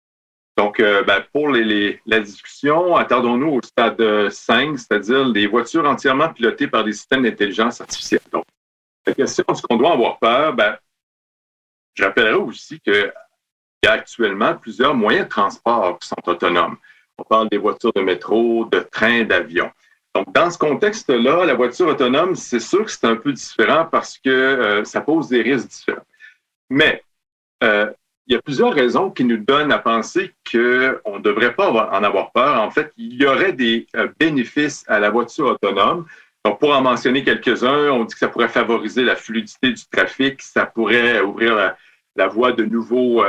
Donc, 0.56 0.80
euh, 0.80 1.02
ben, 1.02 1.22
pour 1.30 1.50
les, 1.50 2.00
la 2.06 2.20
discussion, 2.20 2.96
attardons-nous 2.96 3.50
au 3.50 3.60
stade 3.62 4.30
5, 4.30 4.78
c'est-à-dire 4.78 5.28
les 5.28 5.46
voitures 5.46 5.84
entièrement 5.84 6.32
pilotées 6.32 6.68
par 6.68 6.84
des 6.84 6.92
systèmes 6.92 7.24
d'intelligence 7.24 7.82
artificielle. 7.82 8.22
Donc, 8.32 8.44
la 9.06 9.12
question, 9.12 9.44
est-ce 9.46 9.60
qu'on 9.60 9.76
doit 9.76 9.92
avoir 9.92 10.18
peur? 10.18 10.54
Ben, 10.54 10.78
je 11.92 12.04
rappellerai 12.04 12.34
aussi 12.34 12.80
qu'il 13.80 13.90
y 13.90 13.92
a 13.92 13.96
actuellement 13.96 14.54
plusieurs 14.54 14.94
moyens 14.94 15.24
de 15.24 15.30
transport 15.30 15.98
qui 15.98 16.08
sont 16.08 16.16
autonomes. 16.26 16.76
On 17.18 17.24
parle 17.24 17.48
des 17.48 17.58
voitures 17.58 17.92
de 17.94 18.00
métro, 18.00 18.64
de 18.66 18.80
trains, 18.80 19.24
d'avions. 19.24 19.70
Donc, 20.14 20.32
dans 20.32 20.50
ce 20.50 20.58
contexte-là, 20.58 21.44
la 21.44 21.54
voiture 21.54 21.88
autonome, 21.88 22.34
c'est 22.34 22.60
sûr 22.60 22.84
que 22.84 22.90
c'est 22.90 23.04
un 23.04 23.16
peu 23.16 23.32
différent 23.32 23.86
parce 23.90 24.18
que 24.18 24.30
euh, 24.30 24.84
ça 24.84 25.00
pose 25.00 25.28
des 25.28 25.42
risques 25.42 25.68
différents. 25.68 26.06
Mais 26.70 27.02
euh, 27.62 27.90
il 28.26 28.34
y 28.34 28.36
a 28.36 28.42
plusieurs 28.42 28.72
raisons 28.72 29.10
qui 29.10 29.24
nous 29.24 29.36
donnent 29.36 29.72
à 29.72 29.78
penser 29.78 30.32
qu'on 30.50 31.18
ne 31.18 31.22
devrait 31.22 31.54
pas 31.54 31.70
en 31.70 32.02
avoir 32.02 32.32
peur. 32.32 32.60
En 32.60 32.70
fait, 32.70 32.92
il 32.96 33.14
y 33.14 33.26
aurait 33.26 33.52
des 33.52 33.86
euh, 33.96 34.08
bénéfices 34.18 34.84
à 34.88 34.98
la 34.98 35.10
voiture 35.10 35.46
autonome. 35.46 36.06
Donc, 36.44 36.60
pour 36.60 36.74
en 36.74 36.80
mentionner 36.80 37.24
quelques-uns, 37.24 37.90
on 37.90 38.04
dit 38.04 38.14
que 38.14 38.18
ça 38.18 38.28
pourrait 38.28 38.48
favoriser 38.48 39.02
la 39.02 39.16
fluidité 39.16 39.72
du 39.72 39.86
trafic, 39.90 40.40
ça 40.42 40.66
pourrait 40.66 41.20
ouvrir 41.20 41.74
la, 42.16 42.26
voie 42.26 42.52
de 42.52 42.64
nouveaux 42.64 43.22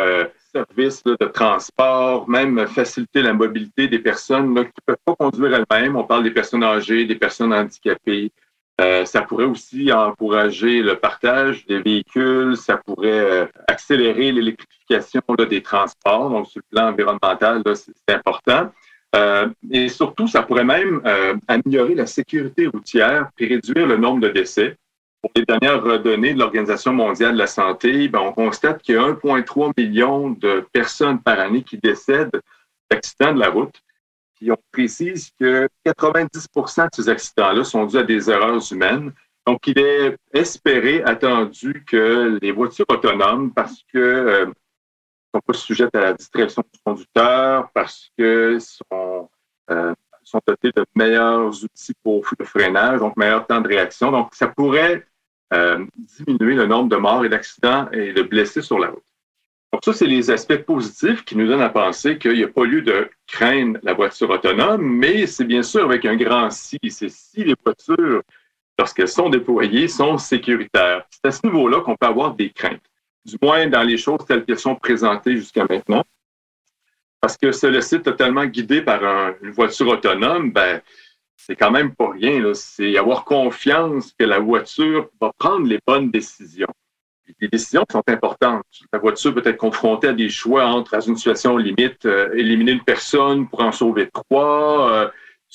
services 0.51 1.03
de 1.03 1.15
transport, 1.25 2.29
même 2.29 2.67
faciliter 2.67 3.21
la 3.21 3.33
mobilité 3.33 3.87
des 3.87 3.99
personnes 3.99 4.53
qui 4.55 4.59
ne 4.59 4.63
peuvent 4.85 4.97
pas 5.05 5.15
conduire 5.15 5.55
elles-mêmes. 5.55 5.95
On 5.95 6.03
parle 6.03 6.23
des 6.23 6.31
personnes 6.31 6.63
âgées, 6.63 7.05
des 7.05 7.15
personnes 7.15 7.53
handicapées, 7.53 8.31
euh, 8.79 9.03
ça 9.03 9.21
pourrait 9.23 9.45
aussi 9.45 9.91
encourager 9.91 10.81
le 10.81 10.95
partage 10.95 11.65
des 11.65 11.81
véhicules, 11.81 12.55
ça 12.55 12.77
pourrait 12.77 13.09
euh, 13.09 13.45
accélérer 13.67 14.31
l'électrification 14.31 15.21
des 15.49 15.61
transports. 15.61 16.29
Donc, 16.29 16.47
sur 16.47 16.61
le 16.61 16.75
plan 16.75 16.89
environnemental, 16.89 17.61
c'est 17.75 18.15
important. 18.15 18.71
Euh, 19.15 19.49
et 19.69 19.89
surtout, 19.89 20.27
ça 20.27 20.43
pourrait 20.43 20.63
même 20.63 21.01
améliorer 21.47 21.95
la 21.95 22.05
sécurité 22.05 22.67
routière 22.67 23.29
et 23.37 23.47
réduire 23.47 23.85
le 23.85 23.97
nombre 23.97 24.21
de 24.21 24.29
décès. 24.29 24.77
Pour 25.21 25.31
les 25.35 25.45
dernières 25.45 25.81
données 25.99 26.33
de 26.33 26.39
l'Organisation 26.39 26.93
mondiale 26.93 27.33
de 27.33 27.39
la 27.39 27.47
santé, 27.47 28.07
ben, 28.07 28.19
on 28.19 28.31
constate 28.31 28.81
qu'il 28.81 28.95
y 28.95 28.97
a 28.97 29.01
1,3 29.01 29.73
million 29.77 30.29
de 30.29 30.65
personnes 30.71 31.21
par 31.21 31.39
année 31.39 31.63
qui 31.63 31.77
décèdent 31.77 32.41
d'accidents 32.89 33.33
de 33.33 33.39
la 33.39 33.49
route. 33.49 33.81
Puis 34.35 34.51
on 34.51 34.57
précise 34.71 35.31
que 35.37 35.67
90 35.83 36.47
de 36.55 36.87
ces 36.93 37.09
accidents-là 37.09 37.63
sont 37.65 37.85
dus 37.85 37.97
à 37.97 38.03
des 38.03 38.29
erreurs 38.29 38.61
humaines. 38.71 39.11
Donc, 39.45 39.67
il 39.67 39.79
est 39.79 40.17
espéré, 40.33 41.03
attendu 41.03 41.83
que 41.85 42.37
les 42.41 42.51
voitures 42.51 42.85
autonomes, 42.87 43.51
parce 43.53 43.83
que 43.91 43.97
euh, 43.97 44.45
sont 45.33 45.41
pas 45.45 45.53
sujettes 45.53 45.95
à 45.95 46.01
la 46.01 46.13
distraction 46.13 46.63
du 46.73 46.79
conducteur, 46.85 47.69
parce 47.73 48.09
que 48.17 48.57
sont, 48.59 49.29
euh, 49.71 49.93
sont 50.23 50.39
dotés 50.47 50.71
de 50.75 50.85
meilleurs 50.95 51.47
outils 51.63 51.93
pour 52.03 52.23
le 52.37 52.45
freinage, 52.45 52.99
donc 52.99 53.17
meilleur 53.17 53.45
temps 53.45 53.59
de 53.59 53.67
réaction. 53.67 54.11
Donc, 54.11 54.33
ça 54.35 54.47
pourrait 54.47 55.05
euh, 55.53 55.85
diminuer 55.95 56.55
le 56.55 56.67
nombre 56.67 56.89
de 56.89 56.95
morts 56.95 57.25
et 57.25 57.29
d'accidents 57.29 57.89
et 57.91 58.13
de 58.13 58.21
blessés 58.21 58.61
sur 58.61 58.79
la 58.79 58.89
route. 58.89 59.03
Donc 59.71 59.81
ça, 59.83 59.93
c'est 59.93 60.07
les 60.07 60.31
aspects 60.31 60.57
positifs 60.57 61.23
qui 61.23 61.35
nous 61.35 61.47
donnent 61.47 61.61
à 61.61 61.69
penser 61.69 62.17
qu'il 62.17 62.33
n'y 62.33 62.43
a 62.43 62.47
pas 62.47 62.65
lieu 62.65 62.81
de 62.81 63.09
craindre 63.27 63.79
la 63.83 63.93
voiture 63.93 64.29
autonome, 64.29 64.81
mais 64.81 65.27
c'est 65.27 65.45
bien 65.45 65.61
sûr 65.61 65.83
avec 65.83 66.05
un 66.05 66.15
grand 66.15 66.49
si. 66.49 66.79
C'est 66.89 67.09
si 67.09 67.43
les 67.43 67.55
voitures, 67.63 68.23
lorsqu'elles 68.77 69.07
sont 69.07 69.29
déployées, 69.29 69.87
sont 69.87 70.17
sécuritaires. 70.17 71.05
C'est 71.09 71.27
à 71.27 71.31
ce 71.31 71.45
niveau-là 71.45 71.81
qu'on 71.81 71.95
peut 71.95 72.07
avoir 72.07 72.33
des 72.33 72.49
craintes, 72.49 72.81
du 73.25 73.37
moins 73.41 73.67
dans 73.67 73.83
les 73.83 73.97
choses 73.97 74.25
telles 74.27 74.43
qu'elles 74.43 74.59
sont 74.59 74.75
présentées 74.75 75.35
jusqu'à 75.35 75.65
maintenant. 75.69 76.03
Parce 77.21 77.37
que 77.37 77.51
se 77.51 77.67
laisser 77.67 78.01
totalement 78.01 78.45
guider 78.45 78.81
par 78.81 79.03
une 79.41 79.51
voiture 79.51 79.87
autonome, 79.89 80.51
ben, 80.51 80.81
c'est 81.39 81.55
quand 81.55 81.71
même 81.71 81.95
pas 81.95 82.09
rien. 82.11 82.53
C'est 82.53 82.97
avoir 82.97 83.25
confiance 83.25 84.13
que 84.17 84.25
la 84.25 84.39
voiture 84.39 85.09
va 85.19 85.31
prendre 85.37 85.65
les 85.65 85.79
bonnes 85.85 86.11
décisions 86.11 86.67
des 87.39 87.47
décisions 87.47 87.85
sont 87.91 88.03
importantes. 88.07 88.63
La 88.91 88.99
voiture 88.99 89.33
peut 89.33 89.43
être 89.45 89.57
confrontée 89.57 90.07
à 90.07 90.13
des 90.13 90.29
choix 90.29 90.65
entre, 90.65 90.93
dans 90.93 91.01
une 91.01 91.15
situation 91.15 91.57
limite, 91.57 92.05
euh, 92.05 92.33
éliminer 92.33 92.73
une 92.73 92.83
personne 92.83 93.47
pour 93.47 93.61
en 93.61 93.71
sauver 93.71 94.09
trois, 94.09 94.91
euh, 94.91 95.09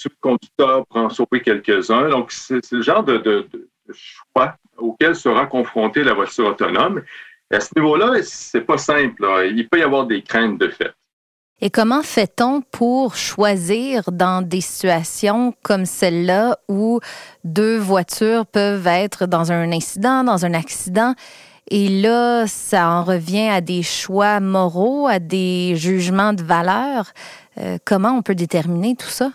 le 0.05 0.11
conducteur 0.21 0.87
pour 0.87 0.97
en 0.97 1.11
sauver 1.11 1.41
quelques-uns. 1.41 2.09
Donc, 2.09 2.33
c'est 2.33 2.71
le 2.73 2.83
genre 2.83 3.05
de, 3.05 3.49
choix 3.93 4.57
auquel 4.77 5.15
sera 5.15 5.47
confrontée 5.47 6.03
la 6.05 6.15
voiture 6.15 6.47
autonome. 6.47 7.03
à 7.53 7.61
ce 7.61 7.71
niveau-là, 7.77 8.23
c'est 8.23 8.63
pas 8.63 8.79
simple. 8.79 9.25
Il 9.55 9.69
peut 9.69 9.79
y 9.79 9.83
avoir 9.83 10.07
des 10.07 10.23
craintes 10.23 10.59
de 10.59 10.69
fait. 10.69 10.93
Et 11.61 11.71
comment 11.71 12.03
fait-on 12.03 12.61
pour 12.61 13.15
choisir 13.15 14.11
dans 14.11 14.43
des 14.43 14.61
situations 14.61 15.55
comme 15.63 15.87
celle-là 15.87 16.59
où 16.69 17.01
deux 17.45 17.79
voitures 17.79 18.45
peuvent 18.45 18.87
être 18.87 19.27
dans 19.27 19.53
un 19.53 19.71
incident, 19.73 20.25
dans 20.25 20.45
un 20.45 20.53
accident? 20.53 21.15
Et 21.71 21.89
là, 21.89 22.47
ça 22.47 22.91
en 22.91 23.05
revient 23.05 23.49
à 23.49 23.61
des 23.61 23.83
choix 23.83 24.41
moraux, 24.41 25.07
à 25.07 25.19
des 25.19 25.77
jugements 25.77 26.33
de 26.35 26.43
valeur. 26.43 27.13
Euh, 27.59 27.79
comment 27.85 28.11
on 28.11 28.23
peut 28.23 28.35
déterminer 28.35 28.97
tout 28.97 29.09
ça? 29.09 29.31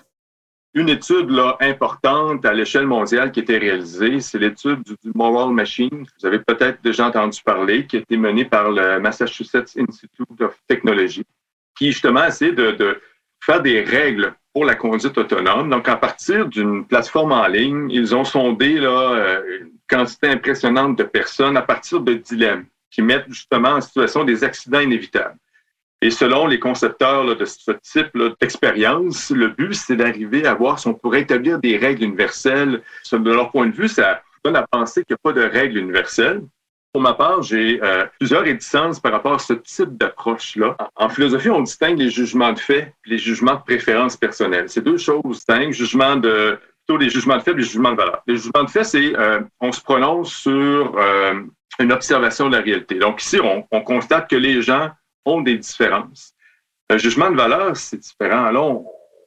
Une 0.75 0.89
étude 0.89 1.31
là, 1.31 1.57
importante 1.61 2.45
à 2.45 2.53
l'échelle 2.53 2.85
mondiale 2.85 3.31
qui 3.31 3.39
a 3.39 3.43
été 3.43 3.57
réalisée, 3.57 4.19
c'est 4.19 4.37
l'étude 4.37 4.83
du, 4.83 5.11
Moral 5.15 5.51
Machine. 5.51 6.05
Vous 6.19 6.25
avez 6.27 6.37
peut-être 6.37 6.79
déjà 6.83 7.07
entendu 7.07 7.41
parler, 7.43 7.87
qui 7.87 7.97
a 7.97 7.99
été 8.01 8.17
menée 8.17 8.45
par 8.45 8.69
le 8.69 8.99
Massachusetts 8.99 9.75
Institute 9.75 10.41
of 10.41 10.55
Technology, 10.67 11.25
qui 11.77 11.91
justement 11.91 12.25
essaie 12.25 12.51
de, 12.51 13.01
faire 13.41 13.61
des 13.61 13.81
règles 13.81 14.33
pour 14.53 14.65
la 14.65 14.75
conduite 14.75 15.17
autonome. 15.17 15.69
Donc, 15.69 15.87
à 15.87 15.95
partir 15.95 16.47
d'une 16.47 16.85
plateforme 16.85 17.31
en 17.31 17.47
ligne, 17.47 17.89
ils 17.89 18.13
ont 18.13 18.25
sondé 18.25 18.73
là, 18.73 19.13
euh, 19.13 19.59
une 19.61 19.71
quantité 19.89 20.27
impressionnante 20.27 20.97
de 20.97 21.03
personnes 21.03 21.55
à 21.55 21.61
partir 21.61 22.01
de 22.01 22.13
dilemmes. 22.13 22.65
qui 22.91 23.03
mettent 23.03 23.29
justement 23.29 23.69
en 23.69 23.81
situation 23.81 24.23
des 24.23 24.43
accidents 24.43 24.79
inévitables. 24.79 25.37
Et 26.01 26.11
selon 26.11 26.47
les 26.47 26.59
concepteurs 26.59 27.35
de 27.35 27.45
ce 27.45 27.71
type 27.83 28.17
d'expérience, 28.39 29.31
le 29.31 29.49
but, 29.49 29.73
c'est 29.73 29.97
d'arriver 29.97 30.45
à 30.47 30.53
voir 30.53 30.79
si 30.79 30.87
on 30.87 30.93
pourrait 30.93 31.21
établir 31.21 31.59
des 31.59 31.77
règles 31.77 32.03
universelles. 32.03 32.81
De 33.11 33.31
leur 33.31 33.51
point 33.51 33.67
de 33.67 33.75
vue, 33.75 33.89
ça 33.89 34.21
donne 34.43 34.55
à 34.55 34.65
penser 34.65 35.03
qu'il 35.03 35.15
n'y 35.15 35.19
a 35.23 35.33
pas 35.33 35.39
de 35.39 35.45
règles 35.45 35.77
universelles. 35.77 36.41
Pour 36.91 37.03
ma 37.03 37.13
part, 37.13 37.43
j'ai 37.43 37.79
euh, 37.83 38.05
plusieurs 38.17 38.43
réticences 38.43 38.99
par 38.99 39.11
rapport 39.11 39.33
à 39.33 39.39
ce 39.39 39.53
type 39.53 39.95
d'approche-là. 39.97 40.75
En 40.95 41.07
philosophie, 41.07 41.49
on 41.51 41.61
distingue 41.61 41.99
les 41.99 42.09
jugements 42.09 42.51
de 42.51 42.59
fait 42.59 42.93
et 43.05 43.09
les 43.11 43.17
jugements 43.19 43.55
de 43.55 43.61
préférence 43.61 44.17
personnelle. 44.17 44.69
C'est 44.69 44.81
deux 44.81 44.97
choses 44.97 45.21
distinctes. 45.23 45.73
Jugement 45.73 46.15
de, 46.15 46.59
plutôt 46.87 46.97
les 46.97 47.11
jugements 47.11 47.37
de 47.37 47.43
fait 47.43 47.51
et 47.51 47.55
les 47.55 47.63
jugements 47.63 47.91
de 47.91 47.97
valeur. 47.97 48.23
Les 48.25 48.37
jugements 48.37 48.63
de 48.63 48.69
fait, 48.69 48.83
c'est 48.83 49.15
euh, 49.15 49.41
on 49.59 49.71
se 49.71 49.81
prononce 49.81 50.33
sur 50.33 50.97
euh, 50.97 51.43
une 51.79 51.91
observation 51.91 52.49
de 52.49 52.57
la 52.57 52.63
réalité. 52.63 52.95
Donc 52.95 53.21
ici, 53.21 53.39
on, 53.39 53.67
on 53.69 53.81
constate 53.81 54.27
que 54.27 54.35
les 54.35 54.63
gens 54.63 54.89
ont 55.25 55.41
des 55.41 55.57
différences. 55.59 56.33
Un 56.89 56.97
jugement 56.97 57.29
de 57.29 57.35
valeur, 57.35 57.77
c'est 57.77 57.97
différent. 57.97 58.45
Alors, 58.45 58.83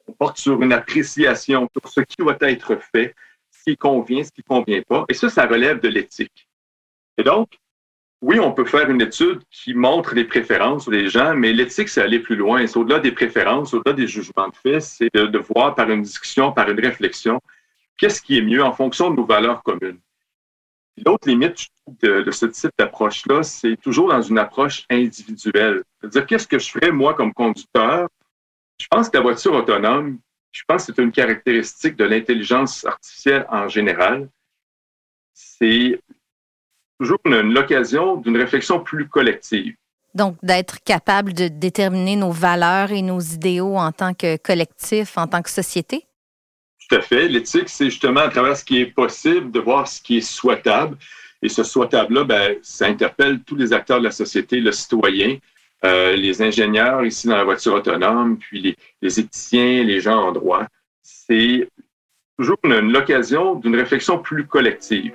on, 0.07 0.13
porte 0.19 0.37
sur 0.37 0.61
une 0.61 0.73
appréciation, 0.73 1.69
sur 1.71 1.89
ce 1.89 2.01
qui 2.01 2.17
doit 2.19 2.35
être 2.41 2.77
fait, 2.93 3.15
ce 3.51 3.71
qui 3.71 3.77
convient, 3.77 4.21
ce 4.21 4.31
qui 4.31 4.41
ne 4.47 4.55
convient 4.55 4.81
pas. 4.81 5.05
Et 5.07 5.13
ça, 5.13 5.29
ça 5.29 5.45
relève 5.45 5.79
de 5.79 5.87
l'éthique. 5.87 6.49
Et 7.17 7.23
donc, 7.23 7.59
oui, 8.21 8.39
on 8.39 8.53
peut 8.53 8.65
faire 8.65 8.89
une 8.89 9.01
étude 9.01 9.41
qui 9.51 9.73
montre 9.73 10.15
les 10.15 10.23
préférences 10.23 10.87
des 10.87 11.09
gens, 11.09 11.35
mais 11.35 11.51
l'éthique, 11.51 11.89
c'est 11.89 12.01
aller 12.01 12.19
plus 12.19 12.37
loin. 12.37 12.65
C'est 12.65 12.77
au-delà 12.77 12.99
des 12.99 13.11
préférences, 13.11 13.73
au-delà 13.73 13.93
des 13.93 14.07
jugements 14.07 14.47
de 14.47 14.55
fait, 14.55 14.79
c'est 14.79 15.13
de, 15.13 15.25
de, 15.25 15.39
voir 15.39 15.75
par 15.75 15.89
une 15.89 16.01
discussion, 16.01 16.53
par 16.53 16.69
une 16.69 16.79
réflexion, 16.79 17.41
qu'est-ce 17.97 18.21
qui 18.21 18.37
est 18.37 18.41
mieux 18.41 18.63
en 18.63 18.71
fonction 18.71 19.09
de 19.09 19.17
nos 19.17 19.25
valeurs 19.25 19.61
communes. 19.61 19.99
L'autre 21.05 21.27
limite 21.27 21.67
de, 22.01 22.29
ce 22.31 22.45
type 22.45 22.71
d'approche-là, 22.77 23.43
c'est 23.43 23.77
toujours 23.77 24.09
dans 24.09 24.21
une 24.21 24.37
approche 24.37 24.85
individuelle. 24.89 25.83
C'est-à-dire, 25.99 26.25
qu'est-ce 26.25 26.47
que 26.47 26.59
je 26.59 26.69
ferais, 26.69 26.91
moi, 26.91 27.15
comme 27.15 27.33
conducteur? 27.33 28.07
Je 28.79 28.87
pense 28.89 29.09
que 29.09 29.17
la 29.17 29.23
voiture 29.23 29.53
autonome, 29.53 30.19
je 30.51 30.61
pense 30.67 30.85
que 30.85 30.93
c'est 30.93 31.01
une 31.01 31.11
caractéristique 31.11 31.95
de 31.95 32.05
l'intelligence 32.05 32.85
artificielle 32.85 33.45
en 33.49 33.67
général. 33.67 34.29
C'est 35.33 35.99
toujours 37.03 37.19
l'occasion 37.25 38.15
d'une 38.15 38.37
réflexion 38.37 38.79
plus 38.79 39.07
collective. 39.07 39.75
Donc, 40.15 40.37
d'être 40.43 40.77
capable 40.83 41.33
de 41.33 41.47
déterminer 41.47 42.15
nos 42.15 42.31
valeurs 42.31 42.91
et 42.91 43.01
nos 43.01 43.19
idéaux 43.19 43.77
en 43.77 43.91
tant 43.91 44.13
que 44.13 44.37
collectif, 44.37 45.17
en 45.17 45.27
tant 45.27 45.41
que 45.41 45.49
société? 45.49 46.05
Tout 46.87 46.95
à 46.95 47.01
fait. 47.01 47.27
L'éthique, 47.27 47.69
c'est 47.69 47.85
justement 47.85 48.21
à 48.21 48.29
travers 48.29 48.55
ce 48.55 48.63
qui 48.63 48.79
est 48.79 48.85
possible 48.85 49.51
de 49.51 49.59
voir 49.59 49.87
ce 49.87 50.01
qui 50.01 50.17
est 50.17 50.21
souhaitable. 50.21 50.97
Et 51.41 51.49
ce 51.49 51.63
souhaitable-là, 51.63 52.23
ben, 52.23 52.55
ça 52.61 52.85
interpelle 52.85 53.41
tous 53.41 53.55
les 53.55 53.73
acteurs 53.73 53.99
de 53.99 54.05
la 54.05 54.11
société, 54.11 54.59
le 54.59 54.71
citoyen, 54.71 55.37
euh, 55.83 56.15
les 56.15 56.41
ingénieurs 56.41 57.03
ici 57.03 57.27
dans 57.27 57.35
la 57.35 57.43
voiture 57.43 57.73
autonome, 57.73 58.37
puis 58.37 58.61
les, 58.61 58.77
les 59.01 59.19
éthiciens, 59.19 59.83
les 59.83 59.99
gens 59.99 60.27
en 60.27 60.31
droit. 60.31 60.67
C'est 61.01 61.67
toujours 62.37 62.59
l'occasion 62.63 63.55
d'une 63.55 63.75
réflexion 63.75 64.19
plus 64.19 64.45
collective. 64.47 65.13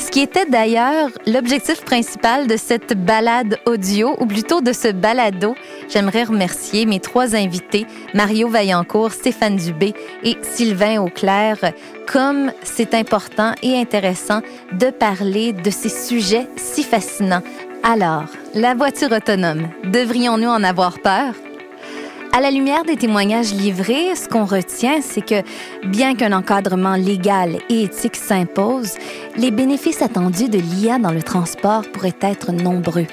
Ce 0.00 0.10
qui 0.10 0.20
était 0.20 0.46
d'ailleurs 0.46 1.10
l'objectif 1.26 1.84
principal 1.84 2.46
de 2.46 2.56
cette 2.56 2.94
balade 2.94 3.58
audio, 3.66 4.16
ou 4.18 4.26
plutôt 4.26 4.60
de 4.60 4.72
ce 4.72 4.88
balado. 4.88 5.54
J'aimerais 5.88 6.24
remercier 6.24 6.86
mes 6.86 7.00
trois 7.00 7.36
invités, 7.36 7.86
Mario 8.14 8.48
Vaillancourt, 8.48 9.12
Stéphane 9.12 9.56
Dubé 9.56 9.94
et 10.24 10.36
Sylvain 10.42 11.00
Auclair, 11.00 11.58
comme 12.10 12.50
c'est 12.64 12.94
important 12.94 13.54
et 13.62 13.78
intéressant 13.78 14.40
de 14.72 14.90
parler 14.90 15.52
de 15.52 15.70
ces 15.70 15.90
sujets 15.90 16.48
si 16.56 16.82
fascinants. 16.82 17.42
Alors, 17.82 18.24
la 18.54 18.74
voiture 18.74 19.12
autonome, 19.12 19.68
devrions-nous 19.84 20.48
en 20.48 20.64
avoir 20.64 20.98
peur? 20.98 21.34
À 22.32 22.40
la 22.40 22.52
lumière 22.52 22.84
des 22.84 22.96
témoignages 22.96 23.52
livrés, 23.52 24.14
ce 24.14 24.28
qu'on 24.28 24.44
retient, 24.44 25.00
c'est 25.02 25.20
que 25.20 25.42
bien 25.84 26.14
qu'un 26.14 26.32
encadrement 26.32 26.94
légal 26.94 27.58
et 27.68 27.82
éthique 27.82 28.14
s'impose, 28.14 28.92
les 29.36 29.50
bénéfices 29.50 30.00
attendus 30.00 30.48
de 30.48 30.58
l'IA 30.58 31.00
dans 31.00 31.10
le 31.10 31.24
transport 31.24 31.82
pourraient 31.92 32.14
être 32.20 32.52
nombreux. 32.52 33.06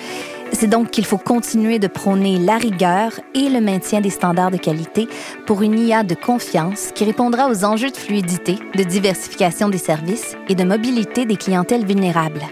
C'est 0.54 0.70
donc 0.70 0.92
qu'il 0.92 1.04
faut 1.04 1.18
continuer 1.18 1.80
de 1.80 1.88
prôner 1.88 2.38
la 2.38 2.58
rigueur 2.58 3.20
et 3.34 3.50
le 3.50 3.60
maintien 3.60 4.02
des 4.02 4.12
standards 4.12 4.52
de 4.52 4.58
qualité 4.58 5.08
pour 5.48 5.64
une 5.64 5.80
IA 5.80 6.04
de 6.04 6.16
confiance 6.16 6.92
qui 6.94 7.04
répondra 7.04 7.50
aux 7.50 7.66
enjeux 7.66 7.90
de 7.90 7.98
fluidité, 7.98 8.60
de 8.76 8.84
diversification 8.84 9.68
des 9.68 9.80
services 9.80 10.38
et 10.48 10.54
de 10.54 10.64
mobilité 10.64 11.26
des 11.26 11.38
clientèles 11.38 11.86
vulnérables. 11.86 12.46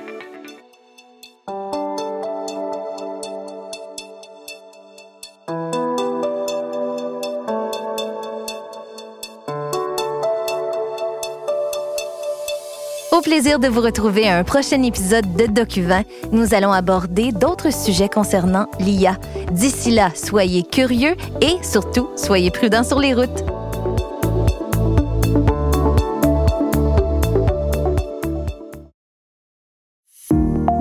Au 13.16 13.22
plaisir 13.22 13.60
de 13.60 13.70
vous 13.70 13.80
retrouver 13.80 14.28
à 14.28 14.38
un 14.38 14.44
prochain 14.44 14.84
épisode 14.84 15.38
de 15.38 15.46
DocuVin. 15.46 16.04
Nous 16.34 16.54
allons 16.54 16.74
aborder 16.74 17.32
d'autres 17.32 17.72
sujets 17.72 18.10
concernant 18.10 18.68
l'IA. 18.78 19.18
D'ici 19.54 19.92
là, 19.92 20.10
soyez 20.14 20.64
curieux 20.64 21.16
et 21.40 21.64
surtout, 21.64 22.10
soyez 22.18 22.52
prudents 22.52 22.84
sur 22.84 23.00
les 23.00 23.14
routes. 23.14 23.46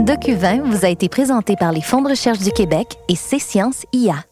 DocuVin 0.00 0.62
vous 0.64 0.84
a 0.84 0.88
été 0.88 1.08
présenté 1.08 1.54
par 1.54 1.70
les 1.70 1.82
Fonds 1.82 2.02
de 2.02 2.08
recherche 2.08 2.40
du 2.40 2.50
Québec 2.50 2.96
et 3.08 3.14
C 3.14 3.38
Sciences 3.38 3.84
IA. 3.92 4.24